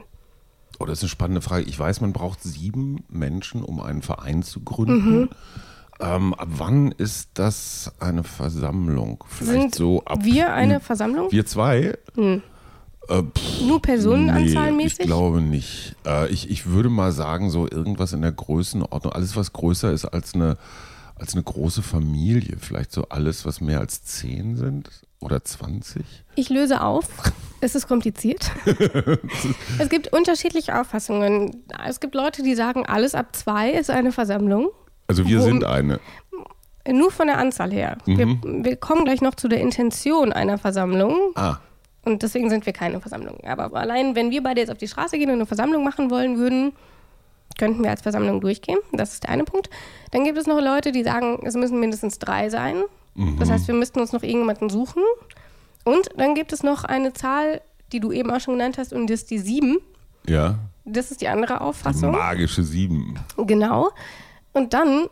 [0.81, 1.65] Oh, das ist eine spannende Frage.
[1.65, 5.19] Ich weiß, man braucht sieben Menschen, um einen Verein zu gründen.
[5.21, 5.29] Mhm.
[5.99, 9.23] Ähm, ab wann ist das eine Versammlung?
[9.27, 10.23] Vielleicht Sind so ab.
[10.23, 11.31] Wir eine Versammlung?
[11.31, 11.95] Wir zwei?
[12.15, 12.41] Hm.
[13.09, 13.21] Äh,
[13.67, 14.97] Nur personenanzahlmäßig?
[14.97, 15.95] Nee, ich glaube nicht.
[16.03, 19.13] Äh, ich, ich würde mal sagen, so irgendwas in der Größenordnung.
[19.13, 20.57] Alles, was größer ist als eine,
[21.13, 22.57] als eine große Familie.
[22.59, 24.89] Vielleicht so alles, was mehr als zehn sind
[25.21, 26.03] oder 20.
[26.35, 27.07] Ich löse auf.
[27.61, 28.51] Es ist kompliziert.
[29.79, 31.63] es gibt unterschiedliche Auffassungen.
[31.87, 34.69] Es gibt Leute, die sagen, alles ab zwei ist eine Versammlung.
[35.07, 35.99] Also wir sind eine.
[36.87, 37.97] Nur von der Anzahl her.
[38.05, 38.17] Mhm.
[38.17, 41.15] Wir, wir, kommen gleich noch zu der Intention einer Versammlung.
[41.35, 41.57] Ah.
[42.03, 43.43] Und deswegen sind wir keine Versammlung.
[43.43, 46.37] Aber allein, wenn wir beide jetzt auf die Straße gehen und eine Versammlung machen wollen
[46.37, 46.73] würden,
[47.59, 48.79] könnten wir als Versammlung durchgehen.
[48.91, 49.69] Das ist der eine Punkt.
[50.09, 52.83] Dann gibt es noch Leute, die sagen, es müssen mindestens drei sein.
[53.15, 53.37] Mhm.
[53.39, 55.03] Das heißt, wir müssten uns noch irgendjemanden suchen.
[55.83, 59.09] Und dann gibt es noch eine Zahl, die du eben auch schon genannt hast, und
[59.09, 59.77] das ist die sieben.
[60.27, 60.59] Ja.
[60.85, 62.11] Das ist die andere Auffassung.
[62.11, 63.19] Die magische sieben.
[63.37, 63.89] Genau.
[64.53, 65.07] Und dann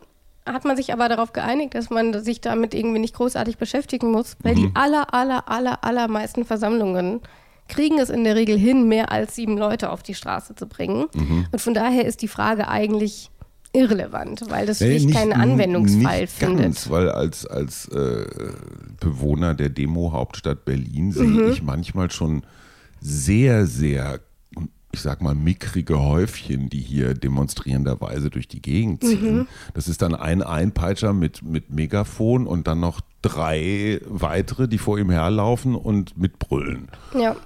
[0.46, 4.36] hat man sich aber darauf geeinigt, dass man sich damit irgendwie nicht großartig beschäftigen muss,
[4.42, 4.56] weil mhm.
[4.56, 7.20] die aller, aller, aller, allermeisten Versammlungen
[7.68, 11.06] kriegen es in der Regel hin, mehr als sieben Leute auf die Straße zu bringen.
[11.14, 11.46] Mhm.
[11.52, 13.29] Und von daher ist die Frage eigentlich
[13.72, 16.62] irrelevant, weil das nee, nicht, keinen Anwendungsfall nicht findet.
[16.62, 18.26] Ganz, weil als, als äh,
[19.00, 21.50] Bewohner der Demo-Hauptstadt Berlin sehe mhm.
[21.50, 22.42] ich manchmal schon
[23.00, 24.20] sehr, sehr,
[24.92, 29.38] ich sag mal, mickrige Häufchen, die hier demonstrierenderweise durch die Gegend ziehen.
[29.38, 29.46] Mhm.
[29.74, 34.98] Das ist dann ein Einpeitscher mit, mit Megafon und dann noch drei weitere, die vor
[34.98, 36.88] ihm herlaufen und mitbrüllen.
[37.14, 37.36] Ja.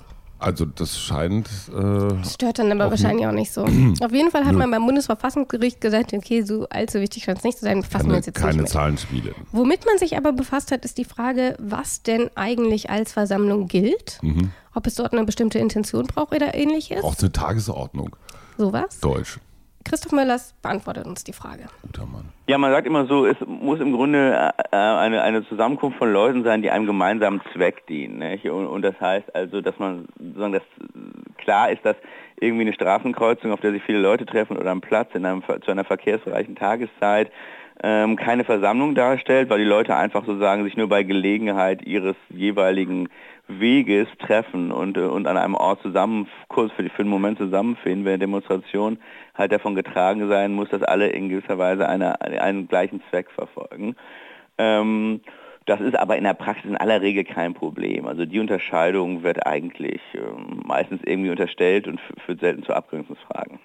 [0.45, 1.49] Also das scheint.
[1.75, 3.63] Äh, das stört dann aber wahrscheinlich auch nicht so.
[4.01, 7.59] Auf jeden Fall hat man beim Bundesverfassungsgericht gesagt, okay, so allzu wichtig scheint es nicht
[7.59, 8.69] zu sein, befassen wir uns jetzt keine nicht mit.
[8.69, 9.35] Zahlenspiele.
[9.53, 14.19] Womit man sich aber befasst hat, ist die Frage, was denn eigentlich als Versammlung gilt.
[14.21, 14.51] Mhm.
[14.75, 17.01] Ob es dort eine bestimmte Intention braucht oder ähnliches.
[17.01, 18.15] Braucht eine Tagesordnung.
[18.59, 19.01] Sowas?
[19.01, 19.39] Deutsch.
[19.85, 21.66] Christoph Möllers beantwortet uns die Frage.
[21.83, 22.29] Guter Mann.
[22.47, 26.42] Ja, man sagt immer so, es muss im Grunde äh, eine, eine Zusammenkunft von Leuten
[26.42, 28.23] sein, die einem gemeinsamen Zweck dienen.
[28.51, 30.62] Und, und, das heißt also, dass man sozusagen das
[31.38, 31.97] klar ist, dass
[32.40, 35.70] irgendwie eine Straßenkreuzung, auf der sich viele Leute treffen oder ein Platz in einem, zu
[35.70, 37.31] einer verkehrsreichen Tageszeit
[37.83, 43.09] ähm, keine Versammlung darstellt, weil die Leute einfach sozusagen sich nur bei Gelegenheit ihres jeweiligen
[43.47, 48.07] Weges treffen und, äh, und an einem Ort zusammen, kurz für, für einen Moment zusammenfinden,
[48.07, 48.99] eine Demonstration
[49.35, 53.97] halt davon getragen sein muss, dass alle in gewisser Weise eine, einen gleichen Zweck verfolgen.
[54.59, 55.21] Ähm,
[55.67, 58.07] das ist aber in der Praxis in aller Regel kein Problem.
[58.07, 63.59] Also die Unterscheidung wird eigentlich ähm, meistens irgendwie unterstellt und führt selten zu Abgrenzungsfragen.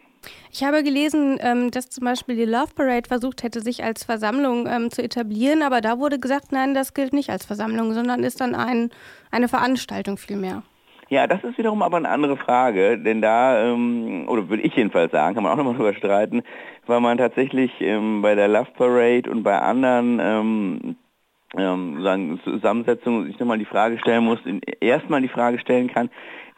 [0.52, 4.68] Ich habe gelesen, ähm, dass zum Beispiel die Love Parade versucht hätte, sich als Versammlung
[4.68, 8.42] ähm, zu etablieren, aber da wurde gesagt, nein, das gilt nicht als Versammlung, sondern ist
[8.42, 8.90] dann ein,
[9.32, 10.64] eine Veranstaltung vielmehr.
[11.10, 15.12] Ja, das ist wiederum aber eine andere Frage, denn da, ähm, oder würde ich jedenfalls
[15.12, 16.44] sagen, kann man auch nochmal drüber streiten,
[16.86, 20.96] weil man tatsächlich bei der Love Parade und bei anderen ähm,
[22.44, 24.40] Zusammensetzungen sich nochmal die Frage stellen muss,
[24.82, 26.10] erstmal die Frage stellen kann,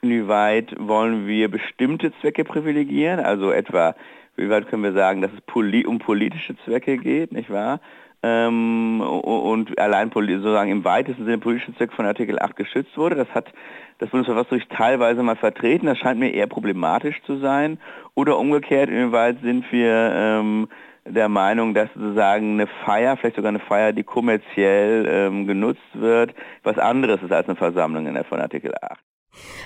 [0.01, 3.95] inwieweit wollen wir bestimmte Zwecke privilegieren, also etwa,
[4.35, 7.79] wie weit können wir sagen, dass es poli um politische Zwecke geht, nicht wahr?
[8.23, 13.15] Ähm, und allein sozusagen im weitesten Sinne politische Zweck von Artikel 8 geschützt wurde.
[13.15, 13.51] Das hat
[13.97, 15.87] das Bundesverfassungsgericht teilweise mal vertreten.
[15.87, 17.79] Das scheint mir eher problematisch zu sein.
[18.13, 20.67] Oder umgekehrt, inwieweit sind wir ähm,
[21.05, 26.35] der Meinung, dass sozusagen eine Feier, vielleicht sogar eine Feier, die kommerziell ähm, genutzt wird,
[26.61, 28.99] was anderes ist als eine Versammlung in der von Artikel 8.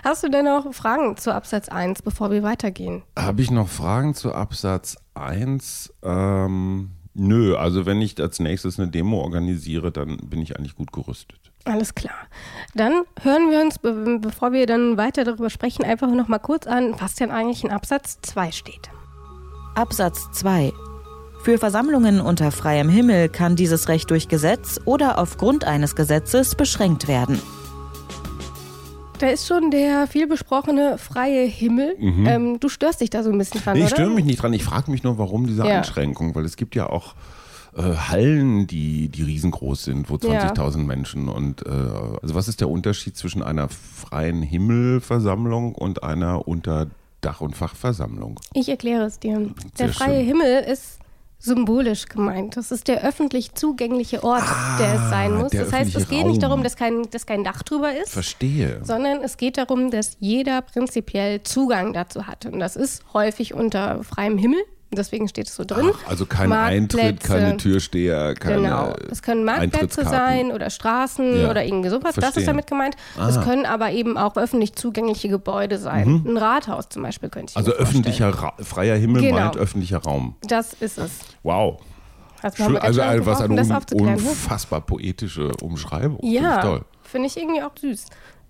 [0.04, 3.04] Hast du denn noch Fragen zu Absatz 1, bevor wir weitergehen?
[3.18, 5.94] Habe ich noch Fragen zu Absatz 1?
[6.04, 10.92] Ähm, nö, also wenn ich als nächstes eine Demo organisiere, dann bin ich eigentlich gut
[10.92, 11.40] gerüstet.
[11.66, 12.16] Alles klar.
[12.76, 16.96] Dann hören wir uns, bevor wir dann weiter darüber sprechen, einfach noch mal kurz an,
[17.00, 18.90] was denn eigentlich in Absatz 2 steht.
[19.74, 20.72] Absatz 2
[21.46, 27.08] für Versammlungen unter freiem Himmel kann dieses Recht durch Gesetz oder aufgrund eines Gesetzes beschränkt
[27.08, 27.40] werden.
[29.20, 31.96] Da ist schon der viel besprochene freie Himmel.
[32.00, 32.26] Mhm.
[32.26, 34.54] Ähm, du störst dich da so ein bisschen dran, nee, ich störe mich nicht dran.
[34.54, 35.78] Ich frage mich nur, warum diese ja.
[35.78, 37.16] Einschränkung, weil es gibt ja auch
[37.78, 40.84] äh, Hallen, die, die riesengroß sind, wo 20.000 ja.
[40.84, 46.88] Menschen und äh, also was ist der Unterschied zwischen einer freien Himmelversammlung und einer unter
[47.22, 48.40] Dach- und Fachversammlung?
[48.54, 49.50] Ich erkläre es dir.
[49.76, 50.28] Sehr der freie schön.
[50.28, 51.00] Himmel ist
[51.40, 52.58] symbolisch gemeint.
[52.58, 55.52] Das ist der öffentlich zugängliche Ort, ah, der es sein muss.
[55.52, 56.30] Das heißt, es geht Raum.
[56.30, 58.12] nicht darum, dass kein, dass kein Dach drüber ist.
[58.12, 58.82] Verstehe.
[58.84, 62.46] Sondern es geht darum, dass jeder prinzipiell Zugang dazu hat.
[62.46, 64.62] Und das ist häufig unter freiem Himmel.
[64.92, 65.92] Deswegen steht es so drin.
[65.94, 68.94] Ach, also kein Eintritt, keine Türsteher, keine Genau.
[69.12, 71.50] Es können Marktplätze sein oder Straßen ja.
[71.50, 72.14] oder irgendwie sowas.
[72.14, 72.24] Verstehen.
[72.24, 72.96] Das ist damit gemeint.
[73.18, 73.28] Ah.
[73.30, 76.24] Es können aber eben auch öffentlich zugängliche Gebäude sein.
[76.24, 76.32] Mhm.
[76.32, 79.40] Ein Rathaus zum Beispiel könnte ich Also öffentlicher, Ra freier Himmel genau.
[79.40, 80.36] meint öffentlicher Raum.
[80.48, 81.12] Das ist es.
[81.44, 81.82] Wow.
[82.56, 86.20] Schön, also was eine un unfassbar poetische Umschreibung.
[86.22, 88.06] Ja, finde ich, find ich irgendwie auch süß.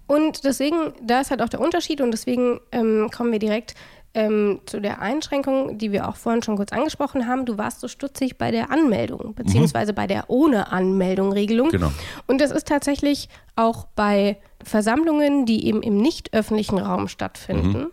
[0.08, 3.74] Und deswegen, da ist halt auch der Unterschied und deswegen ähm, kommen wir direkt
[4.16, 7.46] ähm, zu der Einschränkung, die wir auch vorhin schon kurz angesprochen haben.
[7.46, 9.96] Du warst so stutzig bei der Anmeldung, beziehungsweise mhm.
[9.96, 11.70] bei der ohne Anmeldung Regelung.
[11.70, 11.92] Genau.
[12.26, 17.80] Und das ist tatsächlich auch bei Versammlungen, die eben im nicht öffentlichen Raum stattfinden.
[17.80, 17.92] Mhm.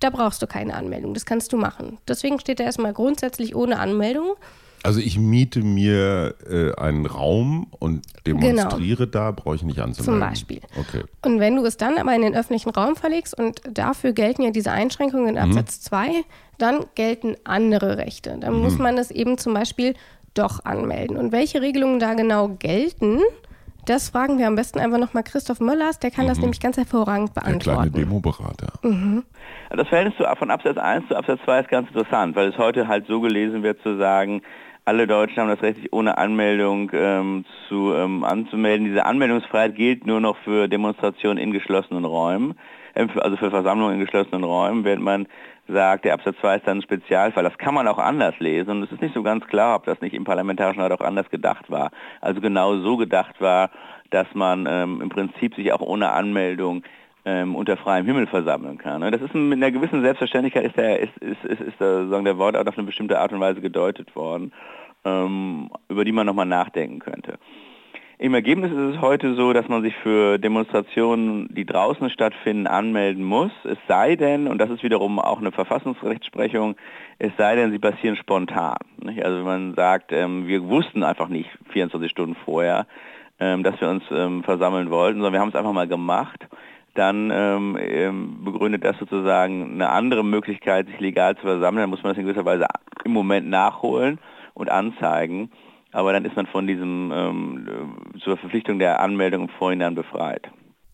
[0.00, 1.14] Da brauchst du keine Anmeldung.
[1.14, 1.98] Das kannst du machen.
[2.08, 4.34] Deswegen steht da erstmal grundsätzlich ohne Anmeldung.
[4.84, 9.10] Also ich miete mir äh, einen Raum und demonstriere genau.
[9.10, 10.20] da, brauche ich nicht anzumelden.
[10.20, 10.60] Zum Beispiel.
[10.78, 11.04] Okay.
[11.24, 14.50] Und wenn du es dann aber in den öffentlichen Raum verlegst und dafür gelten ja
[14.50, 15.40] diese Einschränkungen in mhm.
[15.40, 16.12] Absatz 2, mhm.
[16.58, 18.36] dann gelten andere Rechte.
[18.40, 18.62] Dann mhm.
[18.62, 19.94] muss man es eben zum Beispiel
[20.34, 21.16] doch anmelden.
[21.16, 23.20] Und welche Regelungen da genau gelten,
[23.86, 26.28] das fragen wir am besten einfach nochmal Christoph Möllers, der kann mhm.
[26.28, 27.64] das nämlich ganz hervorragend beantworten.
[27.64, 28.72] Der kleine Demoberater.
[28.82, 29.24] Mhm.
[29.70, 33.06] Das Verhältnis von Absatz 1 zu Absatz 2 ist ganz interessant, weil es heute halt
[33.06, 34.42] so gelesen wird zu sagen,
[34.84, 38.86] alle Deutschen haben das Recht, sich ohne Anmeldung ähm, zu, ähm, anzumelden.
[38.86, 42.58] Diese Anmeldungsfreiheit gilt nur noch für Demonstrationen in geschlossenen Räumen,
[42.94, 45.28] äh, also für Versammlungen in geschlossenen Räumen, während man
[45.68, 47.44] sagt, der Absatz 2 ist dann ein Spezialfall.
[47.44, 50.00] Das kann man auch anders lesen und es ist nicht so ganz klar, ob das
[50.00, 51.90] nicht im Parlamentarischen Rat auch anders gedacht war.
[52.20, 53.70] Also genau so gedacht war,
[54.10, 56.82] dass man ähm, im Prinzip sich auch ohne Anmeldung
[57.24, 59.00] ähm, unter freiem Himmel versammeln kann.
[59.12, 62.38] Das ist mit einer gewissen Selbstverständlichkeit ist der, ist, ist, ist, ist der, sagen, der
[62.38, 64.52] Wortart auf eine bestimmte Art und Weise gedeutet worden,
[65.04, 67.38] ähm, über die man nochmal nachdenken könnte.
[68.18, 73.24] Im Ergebnis ist es heute so, dass man sich für Demonstrationen, die draußen stattfinden, anmelden
[73.24, 73.50] muss.
[73.64, 76.76] Es sei denn, und das ist wiederum auch eine Verfassungsrechtsprechung,
[77.18, 78.78] es sei denn, sie passieren spontan.
[79.22, 82.86] Also wenn man sagt, ähm, wir wussten einfach nicht 24 Stunden vorher,
[83.40, 86.46] ähm, dass wir uns ähm, versammeln wollten, sondern wir haben es einfach mal gemacht
[86.94, 91.82] dann ähm, ähm, begründet das sozusagen eine andere Möglichkeit, sich legal zu versammeln.
[91.82, 92.66] Dann muss man das in gewisser Weise
[93.04, 94.18] im Moment nachholen
[94.54, 95.50] und anzeigen.
[95.92, 97.68] Aber dann ist man von diesem ähm,
[98.22, 100.50] zur Verpflichtung der Anmeldung im Vorhinein befreit.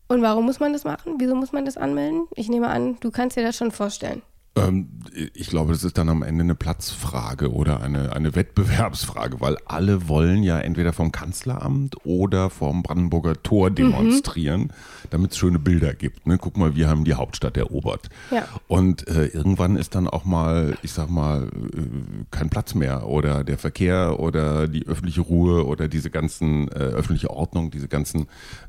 [0.09, 1.17] Und warum muss man das machen?
[1.19, 2.27] Wieso muss man das anmelden?
[2.35, 4.23] Ich nehme an, du kannst dir das schon vorstellen.
[4.57, 4.89] Ähm,
[5.35, 10.09] ich glaube, das ist dann am Ende eine Platzfrage oder eine, eine Wettbewerbsfrage, weil alle
[10.09, 14.73] wollen ja entweder vom Kanzleramt oder vom Brandenburger Tor demonstrieren, mhm.
[15.11, 16.27] Damit es schöne Bilder gibt.
[16.27, 16.39] Ne?
[16.39, 18.09] Guck mal, wir haben die Hauptstadt erobert.
[18.31, 18.47] Ja.
[18.69, 23.45] Und äh, irgendwann ist dann auch mal, ich sag mal, äh, kein Platz mehr oder
[23.45, 28.23] der Verkehr oder die öffentliche Ruhe oder diese ganzen äh, öffentliche Ordnung, diese ganzen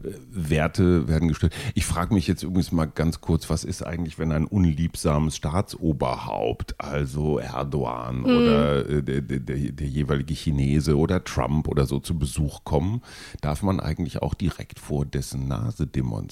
[0.04, 1.54] äh, Werte werden gestört.
[1.76, 5.70] Ich frage mich jetzt übrigens mal ganz kurz, was ist eigentlich, wenn ein unliebsames Staats
[5.70, 8.26] Staatsoberhaupt, also Erdogan mhm.
[8.26, 13.02] oder äh, der, der, der, jeweilige Chinese oder Trump oder so zu Besuch kommen,
[13.42, 16.29] darf man eigentlich auch direkt vor dessen Nase demonstrieren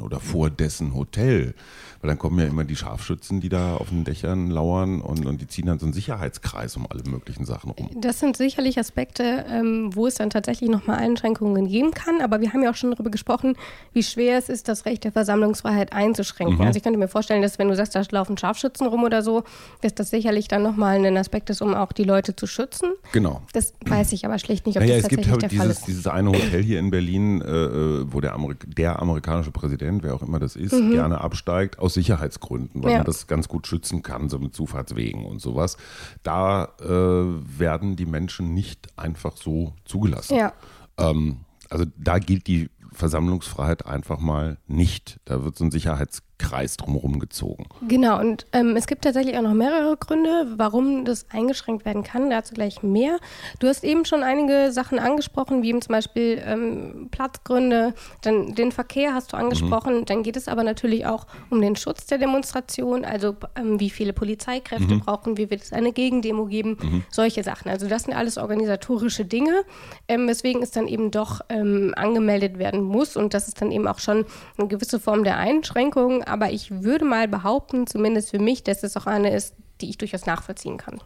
[0.00, 1.54] oder vor dessen Hotel.
[2.00, 5.40] Weil dann kommen ja immer die Scharfschützen, die da auf den Dächern lauern und, und
[5.40, 7.90] die ziehen dann so einen Sicherheitskreis um alle möglichen Sachen rum.
[7.96, 12.20] Das sind sicherlich Aspekte, ähm, wo es dann tatsächlich nochmal Einschränkungen geben kann.
[12.20, 13.56] Aber wir haben ja auch schon darüber gesprochen,
[13.92, 16.56] wie schwer es ist, das Recht der Versammlungsfreiheit einzuschränken.
[16.56, 16.62] Mhm.
[16.62, 19.44] Also ich könnte mir vorstellen, dass wenn du sagst, da laufen Scharfschützen rum oder so,
[19.80, 22.90] dass das sicherlich dann nochmal ein Aspekt ist, um auch die Leute zu schützen.
[23.12, 23.42] Genau.
[23.52, 25.86] Das weiß ich aber schlicht nicht, ob naja, das tatsächlich halt der dieses, Fall ist.
[25.86, 29.00] dieses eine Hotel hier in Berlin, äh, äh, wo der, Amerik der
[29.36, 30.92] amerikanische Präsident, wer auch immer das ist, mhm.
[30.92, 32.96] gerne absteigt, aus Sicherheitsgründen, weil ja.
[32.98, 35.76] man das ganz gut schützen kann, so mit Zufahrtswegen und sowas.
[36.22, 40.36] Da äh, werden die Menschen nicht einfach so zugelassen.
[40.36, 40.52] Ja.
[40.98, 45.20] Ähm, also da gilt die Versammlungsfreiheit einfach mal nicht.
[45.24, 47.66] Da wird so ein Sicherheits Kreis drumherum gezogen.
[47.88, 52.28] Genau, und ähm, es gibt tatsächlich auch noch mehrere Gründe, warum das eingeschränkt werden kann.
[52.28, 53.18] Dazu gleich mehr.
[53.58, 58.70] Du hast eben schon einige Sachen angesprochen, wie eben zum Beispiel ähm, Platzgründe, dann den
[58.70, 60.00] Verkehr hast du angesprochen.
[60.00, 60.04] Mhm.
[60.04, 64.12] Dann geht es aber natürlich auch um den Schutz der Demonstration, also ähm, wie viele
[64.12, 65.00] Polizeikräfte mhm.
[65.00, 67.02] brauchen, wie wird es eine Gegendemo geben, mhm.
[67.10, 67.70] solche Sachen.
[67.70, 69.62] Also das sind alles organisatorische Dinge,
[70.06, 73.88] ähm, weswegen es dann eben doch ähm, angemeldet werden muss und das ist dann eben
[73.88, 74.26] auch schon
[74.58, 78.96] eine gewisse Form der Einschränkung aber ich würde mal behaupten, zumindest für mich, dass es
[78.96, 81.00] auch eine ist, die ich durchaus nachvollziehen kann.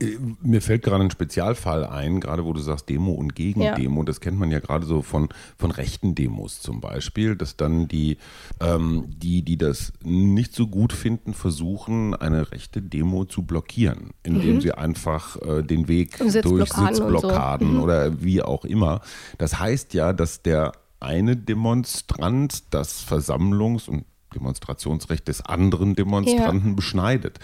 [0.00, 4.00] Äh, mir fällt gerade ein Spezialfall ein, gerade wo du sagst Demo und Gegendemo.
[4.00, 4.04] Ja.
[4.04, 8.16] Das kennt man ja gerade so von, von rechten Demos zum Beispiel, dass dann die,
[8.60, 14.56] ähm, die, die das nicht so gut finden, versuchen, eine rechte Demo zu blockieren, indem
[14.56, 14.60] mhm.
[14.60, 17.74] sie einfach äh, den Weg durch Sitzblockaden so.
[17.74, 17.82] mhm.
[17.82, 19.00] oder wie auch immer.
[19.38, 26.74] Das heißt ja, dass der eine Demonstrant das Versammlungs- und Demonstrationsrecht des anderen Demonstranten ja.
[26.74, 27.38] beschneidet.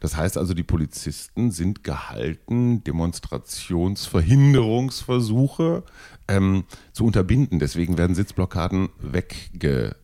[0.00, 5.82] Das heißt also, die Polizisten sind gehalten, Demonstrationsverhinderungsversuche
[6.28, 7.58] ähm, zu unterbinden.
[7.58, 9.96] Deswegen werden Sitzblockaden wegge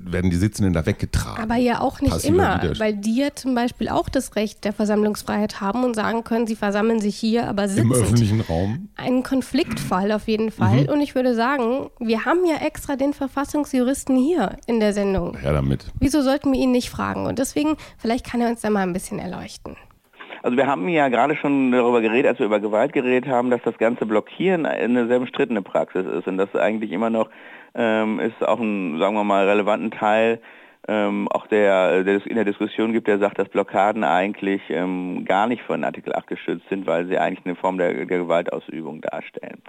[0.00, 1.42] werden die Sitzenden da weggetragen.
[1.42, 5.60] Aber ja auch nicht immer, weil die ja zum Beispiel auch das Recht der Versammlungsfreiheit
[5.60, 7.90] haben und sagen können, sie versammeln sich hier, aber sitzen.
[7.90, 8.88] Im öffentlichen Raum.
[8.96, 10.82] Ein Konfliktfall auf jeden Fall.
[10.82, 10.88] Mhm.
[10.88, 15.36] Und ich würde sagen, wir haben ja extra den Verfassungsjuristen hier in der Sendung.
[15.42, 15.86] Ja, damit.
[15.98, 17.26] Wieso sollten wir ihn nicht fragen?
[17.26, 19.76] Und deswegen, vielleicht kann er uns da mal ein bisschen erleuchten.
[20.42, 23.60] Also wir haben ja gerade schon darüber geredet, als wir über Gewalt geredet haben, dass
[23.64, 27.30] das ganze Blockieren eine sehr umstrittene Praxis ist und dass eigentlich immer noch
[27.74, 30.40] ähm, ist auch ein, sagen wir mal, relevanten Teil
[30.88, 35.46] ähm, auch der, der in der Diskussion gibt, der sagt, dass Blockaden eigentlich ähm, gar
[35.46, 39.62] nicht von Artikel 8 geschützt sind, weil sie eigentlich eine Form der, der Gewaltausübung darstellen.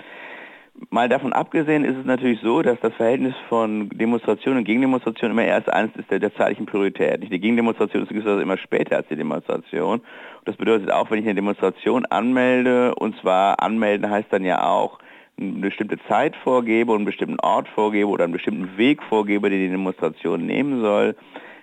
[0.90, 5.46] Mal davon abgesehen ist es natürlich so, dass das Verhältnis von Demonstration und Gegendemonstration immer
[5.46, 7.22] erst eines ist der, der zeitlichen Priorität.
[7.22, 10.02] Die Gegendemonstration ist also immer später als die Demonstration.
[10.46, 14.98] Das bedeutet auch, wenn ich eine Demonstration anmelde, und zwar anmelden heißt dann ja auch,
[15.40, 19.60] eine bestimmte Zeit vorgebe und einen bestimmten Ort vorgebe oder einen bestimmten Weg vorgebe, den
[19.60, 21.16] die Demonstration nehmen soll,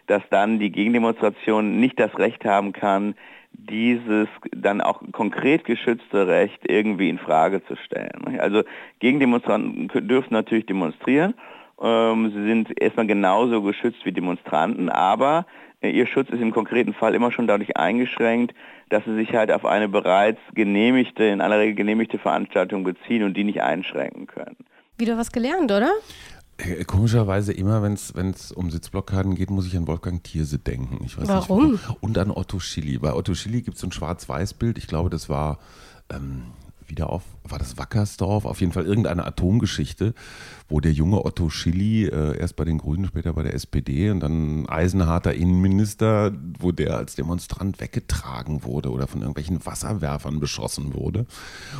[0.07, 3.15] dass dann die Gegendemonstration nicht das Recht haben kann,
[3.53, 8.39] dieses dann auch konkret geschützte Recht irgendwie in Frage zu stellen.
[8.39, 8.63] Also
[9.01, 11.35] Gegendemonstranten dürfen natürlich demonstrieren.
[11.81, 15.47] Ähm, sie sind erstmal genauso geschützt wie Demonstranten, aber
[15.83, 18.55] Ihr Schutz ist im konkreten Fall immer schon dadurch eingeschränkt,
[18.91, 23.35] dass sie sich halt auf eine bereits genehmigte, in aller Regel genehmigte Veranstaltung beziehen und
[23.35, 24.57] die nicht einschränken können.
[24.99, 25.91] Wieder was gelernt, oder?
[26.59, 31.03] Äh, komischerweise immer, wenn es um Sitzblockaden geht, muss ich an Wolfgang Thierse denken.
[31.05, 31.73] Ich weiß Warum?
[31.73, 32.99] Nicht, und an Otto Schilly.
[32.99, 34.77] Bei Otto Schilly gibt es so ein Schwarz-Weiß-Bild.
[34.77, 35.59] Ich glaube, das war
[36.13, 36.43] ähm,
[36.91, 38.45] wieder auf, war das Wackersdorf?
[38.45, 40.15] Auf jeden Fall irgendeine Atomgeschichte,
[40.69, 44.21] wo der junge Otto Schilly, äh, erst bei den Grünen, später bei der SPD und
[44.21, 51.27] dann eisenharter Innenminister, wo der als Demonstrant weggetragen wurde oder von irgendwelchen Wasserwerfern beschossen wurde.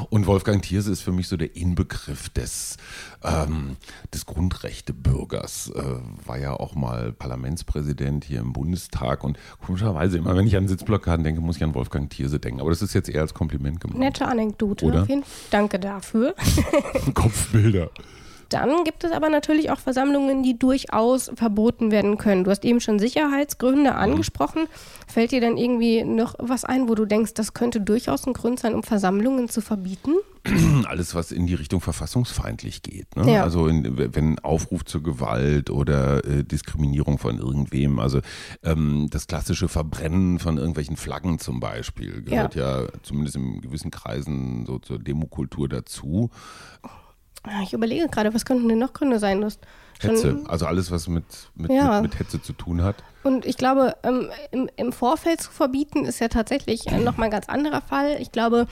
[0.09, 2.77] Und Wolfgang Thierse ist für mich so der Inbegriff des,
[3.23, 3.77] ähm,
[4.13, 5.73] des Grundrechtebürgers.
[5.75, 10.69] Äh, war ja auch mal Parlamentspräsident hier im Bundestag und komischerweise immer, wenn ich an
[10.69, 12.61] Sitzblockaden denke, muss ich an Wolfgang Thierse denken.
[12.61, 14.01] Aber das ist jetzt eher als Kompliment gemeint.
[14.01, 14.87] Nette Anekdote.
[14.87, 15.00] Oder?
[15.51, 16.35] Danke dafür.
[17.15, 17.91] Kopfbilder.
[18.49, 22.45] dann gibt es aber natürlich auch Versammlungen, die durchaus verboten werden können.
[22.45, 24.67] Du hast eben schon Sicherheitsgründe angesprochen.
[25.07, 28.59] Fällt dir dann irgendwie noch was ein, wo du denkst, das könnte durchaus ein Grund
[28.61, 30.15] sein, um Versammlungen zu verbieten?
[30.87, 33.15] Alles, was in die Richtung verfassungsfeindlich geht.
[33.17, 33.35] Ne?
[33.35, 33.43] Ja.
[33.43, 38.21] Also in, wenn Aufruf zur Gewalt oder äh, Diskriminierung von irgendwem, also
[38.63, 44.65] ähm, das klassische Verbrennen von irgendwelchen Flaggen zum Beispiel gehört ja, zumindest in gewissen Kreisen
[44.67, 46.31] so zur Demokultur dazu.
[47.63, 49.41] Ich überlege gerade, was könnten denn noch Gründe sein?
[49.41, 49.53] Schon-
[50.11, 51.25] Hetze, also alles, was mit,
[51.55, 52.01] mit, Ja.
[52.01, 52.97] mit, mit Hetze zu tun hat.
[53.23, 57.31] Und ich glaube, ähm, im, im Vorfeld zu verbieten, ist ja tatsächlich äh, nochmal ein
[57.31, 58.17] ganz anderer Fall.
[58.21, 58.67] Ich glaube,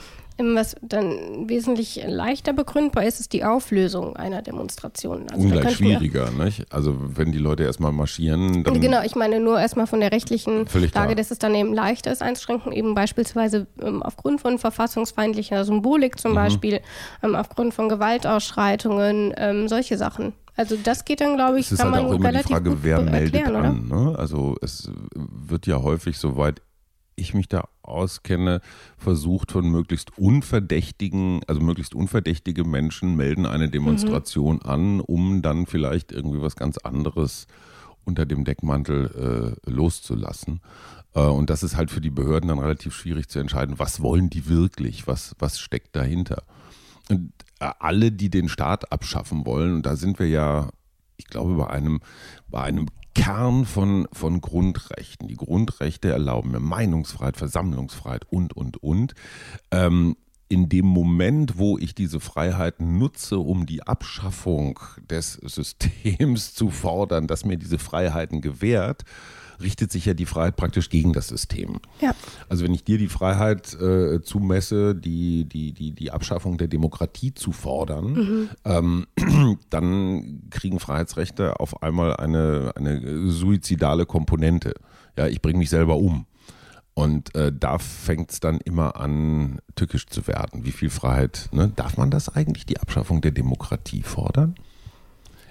[0.55, 5.27] was dann wesentlich leichter begründbar ist, ist die Auflösung einer Demonstration.
[5.29, 6.65] Also Ungleich könnten wir- schwieriger, nicht?
[6.73, 10.65] Also wenn die Leute erstmal marschieren, dann Genau, ich meine nur erstmal von der rechtlichen
[10.65, 11.15] Lage, klar.
[11.15, 16.19] dass es dann eben leichter ist einzuschränken, eben beispielsweise ähm, aufgrund von verfassungsfeindlicher Symbolik Mhm.
[16.19, 16.79] zum Beispiel,
[17.23, 20.33] ähm, aufgrund von Gewaltausschreitungen, ähm, solche Sachen.
[20.55, 22.51] Also das geht dann, glaube ich, Es ist kann halt man auch immer die relativ
[22.51, 23.69] Frage, gut wer meldet erklären, oder?
[23.69, 23.87] an.
[24.11, 24.15] Ne?
[24.19, 26.61] Also es wird ja häufig, soweit
[27.19, 28.61] ich mich da auskenne,
[28.97, 34.69] versucht von möglichst unverdächtigen, also möglichst unverdächtige Menschen melden eine Demonstration Mhm.
[34.69, 37.47] an, um dann vielleicht irgendwie was ganz anderes
[38.05, 40.61] unter dem Deckmantel äh, loszulassen.
[41.13, 44.29] Äh, und das ist halt für die Behörden dann relativ schwierig zu entscheiden, was wollen
[44.29, 46.43] die wirklich, was, was steckt dahinter.
[47.09, 50.69] Und äh, alle, die den Staat abschaffen wollen, und da sind wir ja,
[51.17, 51.99] ich glaube, bei einem,
[52.47, 55.27] bei einem Kern von, von Grundrechten.
[55.27, 59.13] Die Grundrechte erlauben mir Meinungsfreiheit, Versammlungsfreiheit und, und, und.
[59.71, 60.15] Ähm,
[60.49, 64.79] in dem Moment, wo ich diese Freiheiten nutze, um die Abschaffung
[65.09, 69.03] des Systems zu fordern, das mir diese Freiheiten gewährt,
[69.61, 71.79] richtet sich ja die Freiheit praktisch gegen das System.
[72.01, 72.13] Ja.
[72.47, 77.33] Also wenn ich dir die Freiheit äh, zumesse, die, die, die, die Abschaffung der Demokratie
[77.33, 79.07] zu fordern, ähm,
[79.69, 84.73] dann kriegen Freiheitsrechte auf einmal eine, eine suizidale Komponente.
[85.17, 86.25] Ja, ich bringe mich selber um.
[86.93, 90.65] Und äh, da fängt es dann immer an, tückisch zu werden.
[90.65, 91.71] Wie viel Freiheit, ne?
[91.73, 94.55] Darf man das eigentlich, die Abschaffung der Demokratie fordern?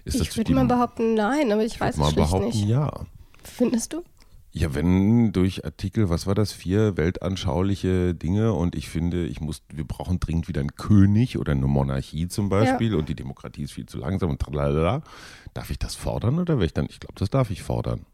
[0.04, 2.66] Ist Ich würde mal behaupten, nein, aber ich weiß mal es schlicht behaupten, nicht.
[2.66, 2.90] ja.
[3.49, 4.03] Findest du?
[4.51, 9.62] Ja, wenn durch Artikel, was war das, vier weltanschauliche Dinge und ich finde, ich muss,
[9.72, 13.72] wir brauchen dringend wieder einen König oder eine Monarchie zum Beispiel und die Demokratie ist
[13.72, 15.03] viel zu langsam und tralala.
[15.53, 18.07] Darf ich das fordern oder wäre ich dann, ich glaube, das darf ich fordern.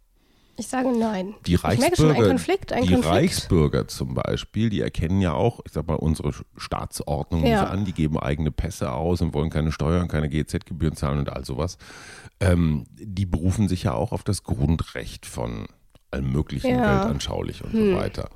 [0.57, 1.35] Ich sage nein.
[1.47, 3.15] Die ich merke schon, ein Reichsbürger, Konflikt, ein die Konflikt.
[3.15, 7.63] Reichsbürger zum Beispiel, die erkennen ja auch, ich sag mal, unsere Staatsordnung Ja.
[7.63, 11.33] nicht an, die geben eigene Pässe aus und wollen keine Steuern, keine GZ-Gebühren zahlen und
[11.33, 11.77] all sowas.
[12.41, 15.67] Ähm, die berufen sich ja auch auf das Grundrecht von
[16.11, 17.01] allem möglichen, Ja.
[17.01, 17.91] weltanschaulich und Hm.
[17.91, 18.29] so weiter.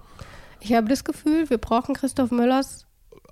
[0.61, 2.87] Ich habe das Gefühl, wir brauchen Christoph Möllers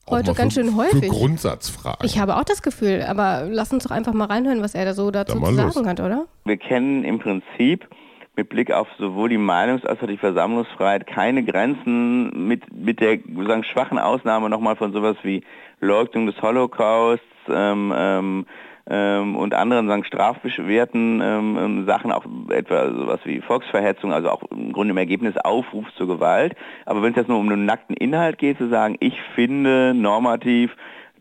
[0.08, 1.00] heute ganz für, schön häufig.
[1.00, 2.06] Für Grundsatzfragen.
[2.06, 4.94] Ich habe auch das Gefühl, aber lass uns doch einfach mal reinhören, was er da
[4.94, 5.74] so dazu zu los.
[5.74, 6.26] sagen hat, oder?
[6.44, 7.88] Wir kennen im Prinzip
[8.36, 13.18] mit Blick auf sowohl die Meinungs- als auch die Versammlungsfreiheit keine Grenzen mit, mit der
[13.18, 15.42] sozusagen schwachen Ausnahme nochmal von sowas wie
[15.80, 18.46] Leugnung des Holocausts ähm, ähm,
[18.88, 24.42] ähm, und anderen sagen strafbeschwerten ähm, ähm, Sachen, auch etwa sowas wie Volksverhetzung, also auch
[24.50, 26.54] im Grunde im Ergebnis Aufruf zur Gewalt.
[26.84, 30.70] Aber wenn es jetzt nur um einen nackten Inhalt geht, zu sagen, ich finde normativ,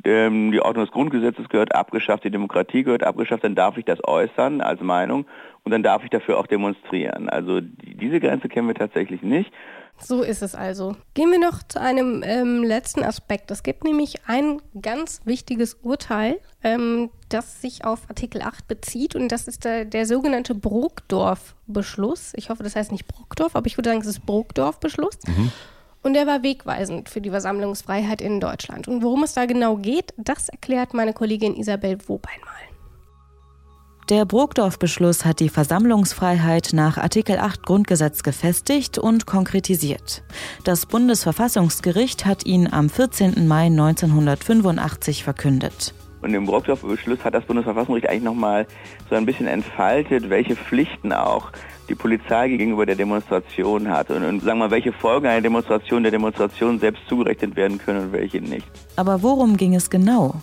[0.04, 4.00] ähm, die Ordnung des Grundgesetzes gehört abgeschafft, die Demokratie gehört abgeschafft, dann darf ich das
[4.04, 5.26] äußern als Meinung
[5.64, 7.30] und dann darf ich dafür auch demonstrieren.
[7.30, 9.52] Also die, diese Grenze kennen wir tatsächlich nicht.
[9.98, 10.96] So ist es also.
[11.14, 13.50] Gehen wir noch zu einem ähm, letzten Aspekt.
[13.50, 19.30] Es gibt nämlich ein ganz wichtiges Urteil, ähm, das sich auf Artikel 8 bezieht und
[19.30, 22.34] das ist der, der sogenannte Brokdorf-Beschluss.
[22.36, 25.18] Ich hoffe, das heißt nicht Brockdorf, aber ich würde sagen, es ist Brokdorf-Beschluss.
[26.06, 28.88] Und der war wegweisend für die Versammlungsfreiheit in Deutschland.
[28.88, 32.54] Und worum es da genau geht, das erklärt meine Kollegin Isabel Wobein mal.
[34.10, 40.22] Der Brokdorf-Beschluss hat die Versammlungsfreiheit nach Artikel 8 Grundgesetz gefestigt und konkretisiert.
[40.64, 43.48] Das Bundesverfassungsgericht hat ihn am 14.
[43.48, 45.96] Mai 1985 verkündet.
[46.22, 48.68] Und im Brockdorf-Beschluss hat das Bundesverfassungsgericht eigentlich nochmal
[49.10, 51.52] so ein bisschen entfaltet, welche Pflichten auch
[51.90, 56.04] die Polizei gegenüber der Demonstration hat und, und sagen wir mal, welche Folgen einer Demonstration
[56.04, 58.68] der Demonstration selbst zugerechnet werden können und welche nicht.
[58.96, 60.36] Aber worum ging es genau?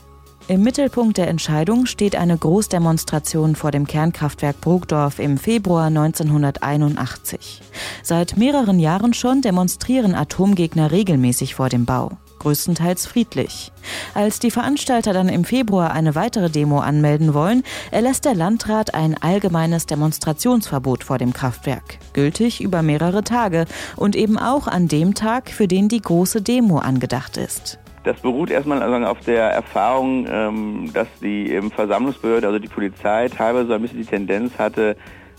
[0.49, 7.62] Im Mittelpunkt der Entscheidung steht eine Großdemonstration vor dem Kernkraftwerk Brokdorf im Februar 1981.
[8.03, 13.72] Seit mehreren Jahren schon demonstrieren Atomgegner regelmäßig vor dem Bau, größtenteils friedlich.
[14.14, 19.16] Als die Veranstalter dann im Februar eine weitere Demo anmelden wollen, erlässt der Landrat ein
[19.20, 23.66] allgemeines Demonstrationsverbot vor dem Kraftwerk, gültig über mehrere Tage
[23.97, 27.78] und eben auch an dem Tag, für den die große Demo angedacht ist.
[28.05, 33.74] Das beruht erstmal also auf der Erfahrung, ähm, dass die Versammlungsbehörde, also die Polizei, teilweise
[33.74, 34.97] ein bisschen die Tendenz hatte,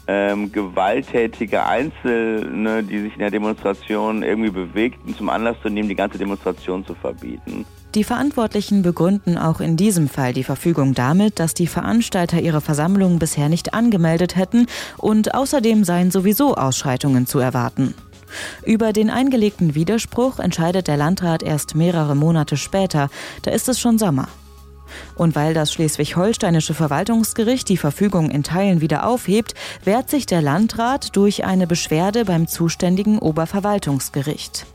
[0.08, 5.96] ähm, gewalttätige Einzelne, die sich in der Demonstration irgendwie bewegten, zum Anlass zu nehmen, die
[5.96, 7.66] ganze Demonstration zu verbieten.
[7.96, 13.20] Die Verantwortlichen begründen auch in diesem Fall die Verfügung damit, dass die Veranstalter ihre Versammlung
[13.20, 14.66] bisher nicht angemeldet hätten
[14.98, 17.94] und außerdem seien sowieso Ausschreitungen zu erwarten.
[18.66, 23.10] Über den eingelegten Widerspruch entscheidet der Landrat erst mehrere Monate später,
[23.44, 24.28] da ist es schon Sommer.
[25.16, 31.16] Und weil das schleswig-holsteinische Verwaltungsgericht die Verfügung in Teilen wieder aufhebt, wehrt sich der Landrat
[31.16, 34.66] durch eine Beschwerde beim zuständigen Oberverwaltungsgericht.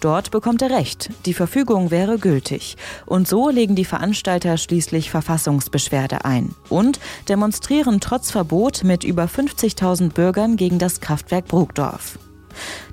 [0.00, 2.76] Dort bekommt er Recht, die Verfügung wäre gültig.
[3.04, 10.12] Und so legen die Veranstalter schließlich Verfassungsbeschwerde ein und demonstrieren trotz Verbot mit über 50.000
[10.12, 12.18] Bürgern gegen das Kraftwerk Brugdorf.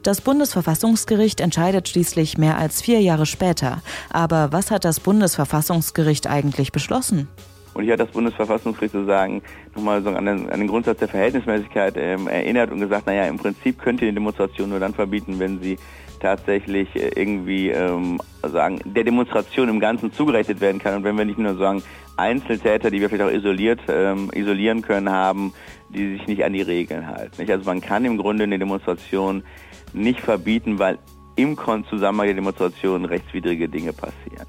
[0.03, 3.81] Das Bundesverfassungsgericht entscheidet schließlich mehr als vier Jahre später.
[4.09, 7.27] Aber was hat das Bundesverfassungsgericht eigentlich beschlossen?
[7.73, 9.41] Und hier hat das Bundesverfassungsgericht sozusagen
[9.75, 13.37] nochmal so an den, an den Grundsatz der Verhältnismäßigkeit ähm, erinnert und gesagt, naja, im
[13.37, 15.77] Prinzip könnt ihr die Demonstration nur dann verbieten, wenn sie
[16.19, 20.97] tatsächlich äh, irgendwie ähm, sagen, der Demonstration im Ganzen zugerechnet werden kann.
[20.97, 21.83] Und wenn wir nicht nur sagen,
[22.15, 25.53] Einzeltäter, die wir vielleicht auch isoliert, ähm, isolieren können, haben,
[25.93, 27.35] die sich nicht an die Regeln halten.
[27.39, 27.51] Nicht?
[27.51, 29.43] Also man kann im Grunde eine Demonstration
[29.93, 30.97] nicht verbieten, weil
[31.35, 31.57] im
[31.89, 34.47] Zusammenhang der Demonstration rechtswidrige Dinge passieren.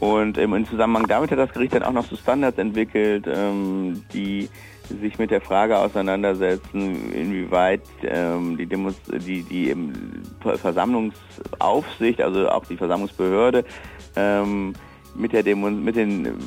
[0.00, 4.02] Und ähm, im Zusammenhang damit hat das Gericht dann auch noch so Standards entwickelt, ähm,
[4.14, 4.48] die
[5.00, 9.74] sich mit der Frage auseinandersetzen, inwieweit ähm, die, Demos die, die
[10.40, 13.64] Versammlungsaufsicht, also auch die Versammlungsbehörde,
[14.16, 14.72] ähm,
[15.20, 16.38] mit, der Demo mit den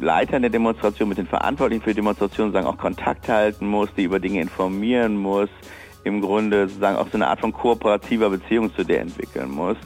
[0.00, 4.04] Leitern der Demonstration, mit den Verantwortlichen für die Demonstration sagen, auch Kontakt halten muss, die
[4.04, 5.48] über Dinge informieren muss,
[6.04, 9.76] im Grunde sozusagen auch so eine Art von kooperativer Beziehung zu der entwickeln muss,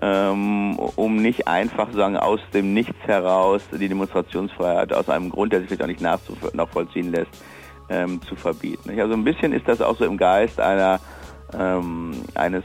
[0.00, 5.60] ähm, um nicht einfach sagen aus dem Nichts heraus die Demonstrationsfreiheit aus einem Grund, der
[5.60, 7.30] sich vielleicht auch nicht nachvollziehen lässt,
[7.88, 8.98] ähm, zu verbieten.
[8.98, 11.00] Also ein bisschen ist das auch so im Geist einer
[11.58, 12.64] ähm, eines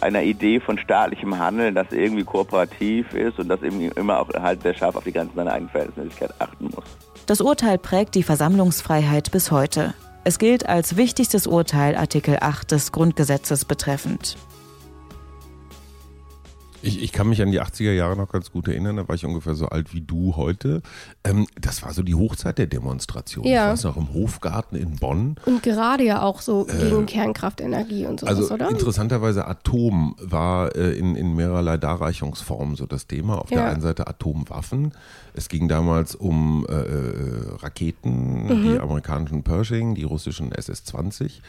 [0.00, 4.62] einer Idee von staatlichem Handeln, das irgendwie kooperativ ist und das eben immer auch halt
[4.62, 6.84] sehr scharf auf die Grenzen seiner eigenen Verhältnismäßigkeit achten muss.
[7.26, 9.94] Das Urteil prägt die Versammlungsfreiheit bis heute.
[10.24, 14.36] Es gilt als wichtigstes Urteil Artikel 8 des Grundgesetzes betreffend.
[16.86, 19.24] Ich, ich, kann mich an die 80er Jahre noch ganz gut erinnern, da war ich
[19.24, 20.82] ungefähr so alt wie du heute.
[21.24, 23.44] Ähm, das war so die Hochzeit der Demonstration.
[23.44, 23.66] Ja.
[23.66, 25.36] Ich weiß noch, im Hofgarten in Bonn.
[25.44, 28.70] Und gerade ja auch so äh, gegen Kernkraftenergie und sowas, also oder?
[28.70, 33.38] Interessanterweise Atom war äh, in, in mehrerlei Darreichungsformen so das Thema.
[33.38, 33.58] Auf ja.
[33.58, 34.92] der einen Seite Atomwaffen.
[35.34, 38.62] Es ging damals um äh, äh Raketen, mhm.
[38.62, 41.40] die amerikanischen Pershing, die russischen SS-20.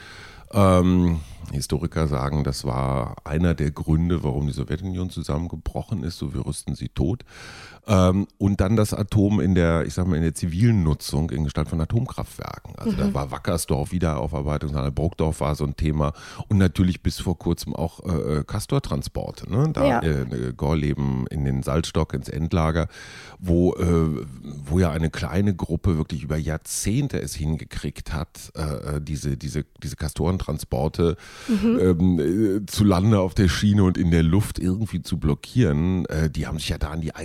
[0.53, 1.19] Ähm,
[1.51, 6.75] Historiker sagen, das war einer der Gründe, warum die Sowjetunion zusammengebrochen ist, so wir rüsten
[6.75, 7.23] sie tot.
[7.87, 11.45] Ähm, und dann das Atom in der, ich sag mal, in der zivilen Nutzung in
[11.45, 12.75] Gestalt von Atomkraftwerken.
[12.77, 12.97] Also mhm.
[12.97, 16.13] da war Wackersdorf Wiederaufarbeitung, Bruckdorf war so ein Thema
[16.49, 19.49] und natürlich bis vor kurzem auch äh, Castortransporte.
[19.49, 19.69] Ne?
[19.71, 20.01] Da ja.
[20.01, 22.87] Äh, Gorleben in den Salzstock ins Endlager,
[23.39, 24.25] wo, äh,
[24.65, 29.95] wo ja eine kleine Gruppe wirklich über Jahrzehnte es hingekriegt hat, äh, diese, diese, diese
[29.95, 31.15] Castorentransporte
[31.47, 31.79] mhm.
[31.79, 36.05] ähm, äh, zu Lande auf der Schiene und in der Luft irgendwie zu blockieren.
[36.05, 37.15] Äh, die haben sich ja da an die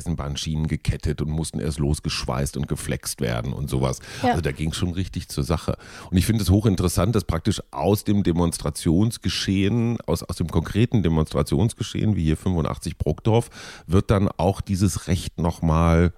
[0.53, 4.01] Eisenbahnschienen gekettet und mussten erst losgeschweißt und geflext werden und sowas.
[4.23, 4.31] Ja.
[4.31, 5.77] Also da ging es schon richtig zur Sache.
[6.11, 12.17] Und ich finde es hochinteressant, dass praktisch aus dem Demonstrationsgeschehen, aus, aus dem konkreten Demonstrationsgeschehen,
[12.17, 13.51] wie hier 85 Bruckdorf,
[13.87, 16.13] wird dann auch dieses Recht nochmal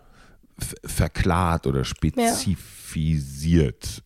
[0.85, 2.59] verklart oder spezifisiert.
[2.59, 2.64] Ja.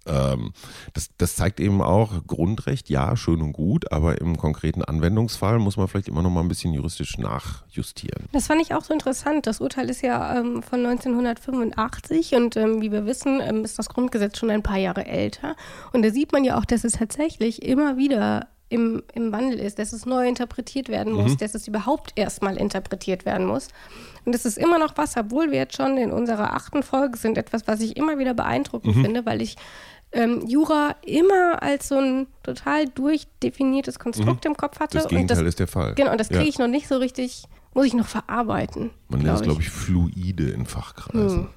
[0.06, 0.52] Ähm,
[0.92, 5.76] das, das zeigt eben auch Grundrecht, ja, schön und gut, aber im konkreten Anwendungsfall muss
[5.76, 8.24] man vielleicht immer noch mal ein bisschen juristisch nachjustieren.
[8.32, 9.46] Das fand ich auch so interessant.
[9.46, 13.88] Das Urteil ist ja ähm, von 1985 und ähm, wie wir wissen, ähm, ist das
[13.88, 15.56] Grundgesetz schon ein paar Jahre älter.
[15.92, 19.78] Und da sieht man ja auch, dass es tatsächlich immer wieder im, im Wandel ist,
[19.78, 21.38] dass es neu interpretiert werden muss, mhm.
[21.38, 23.68] dass es überhaupt erstmal interpretiert werden muss.
[24.24, 27.38] Und es ist immer noch was, obwohl wir jetzt schon in unserer achten Folge sind,
[27.38, 29.02] etwas, was ich immer wieder beeindruckend mhm.
[29.02, 29.56] finde, weil ich
[30.12, 34.52] ähm, Jura immer als so ein total durchdefiniertes Konstrukt mhm.
[34.52, 34.98] im Kopf hatte.
[34.98, 35.94] Das Gegenteil und das, ist der Fall.
[35.94, 36.48] Genau, und das kriege ja.
[36.48, 37.44] ich noch nicht so richtig,
[37.74, 38.90] muss ich noch verarbeiten.
[39.08, 41.40] Man nennt es, glaube ich, fluide in Fachkreisen.
[41.40, 41.48] Hm.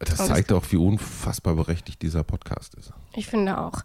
[0.00, 2.92] Das zeigt auch, wie unfassbar berechtigt dieser Podcast ist.
[3.14, 3.82] Ich finde auch.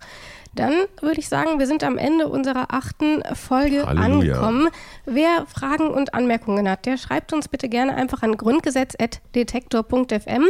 [0.56, 4.36] Dann würde ich sagen, wir sind am Ende unserer achten Folge Halleluja.
[4.36, 4.70] angekommen.
[5.06, 10.46] Wer Fragen und Anmerkungen hat, der schreibt uns bitte gerne einfach an grundgesetz.detektor.fm.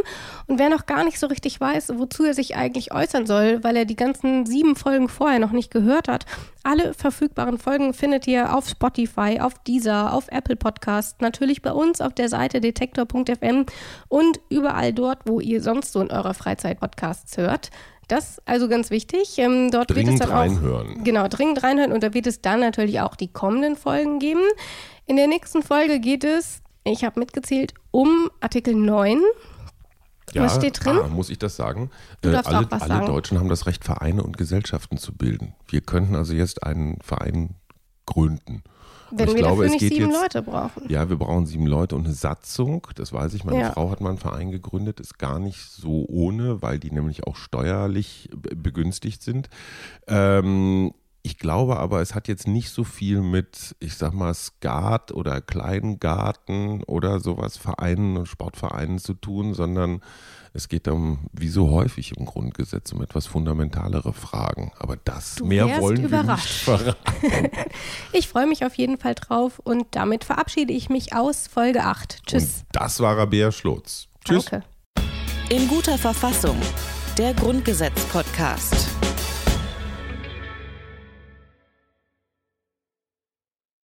[0.47, 3.77] Und wer noch gar nicht so richtig weiß, wozu er sich eigentlich äußern soll, weil
[3.77, 6.25] er die ganzen sieben Folgen vorher noch nicht gehört hat,
[6.65, 11.99] Alle verfügbaren Folgen findet ihr auf Spotify, auf Deezer, auf Apple Podcast, natürlich bei uns
[11.99, 13.65] auf der Seite detektor.fm
[14.07, 17.69] und überall dort, wo ihr sonst so in eurer Freizeit Podcasts hört.
[18.13, 19.39] Das also ganz wichtig.
[19.39, 20.99] Ähm, dort dringend wird es dann reinhören.
[20.99, 24.43] Auch, genau, dringend reinhören und da wird es dann natürlich auch die kommenden Folgen geben.
[25.07, 29.19] In der nächsten Folge geht es, ich habe mitgezählt, um Artikel 9.
[30.33, 30.99] Ja, Was steht drin?
[31.03, 31.89] Ah, muss ich das sagen?
[32.21, 33.05] Du darfst alle auch was alle sagen.
[33.07, 35.55] Deutschen haben das Recht, Vereine und Gesellschaften zu bilden.
[35.67, 37.55] Wir könnten also jetzt einen Verein
[38.05, 38.63] gründen.
[39.17, 40.89] Wenn ich wir glaube, dafür es nicht geht sieben jetzt, Leute brauchen.
[40.89, 42.87] Ja, wir brauchen sieben Leute und eine Satzung.
[42.95, 43.43] Das weiß ich.
[43.43, 43.71] Meine Ja.
[43.71, 44.99] Frau hat mal einen Verein gegründet.
[44.99, 49.49] Ist gar nicht so ohne, weil die nämlich auch steuerlich be- begünstigt sind.
[50.07, 50.93] Ähm,
[51.25, 55.39] ich glaube aber, es hat jetzt nicht so viel mit, ich sag mal, Skat oder
[55.39, 60.01] Kleingarten oder sowas, Vereinen und Sportvereinen zu tun, sondern
[60.53, 64.71] es geht um, wie so häufig im Grundgesetz, um etwas fundamentalere Fragen.
[64.77, 66.63] Aber das Du mehr wollen wir nicht überrascht.
[66.63, 67.49] verraten.
[68.11, 72.23] Ich freue mich auf jeden Fall drauf und damit verabschiede ich mich aus Folge 8.
[72.27, 72.43] Tschüss.
[72.43, 74.07] Und das war Rabea Schlotz.
[74.25, 74.45] Tschüss.
[74.45, 74.65] Danke.
[75.49, 76.57] In guter Verfassung.
[77.17, 79.02] Der Grundgesetz-Podcast.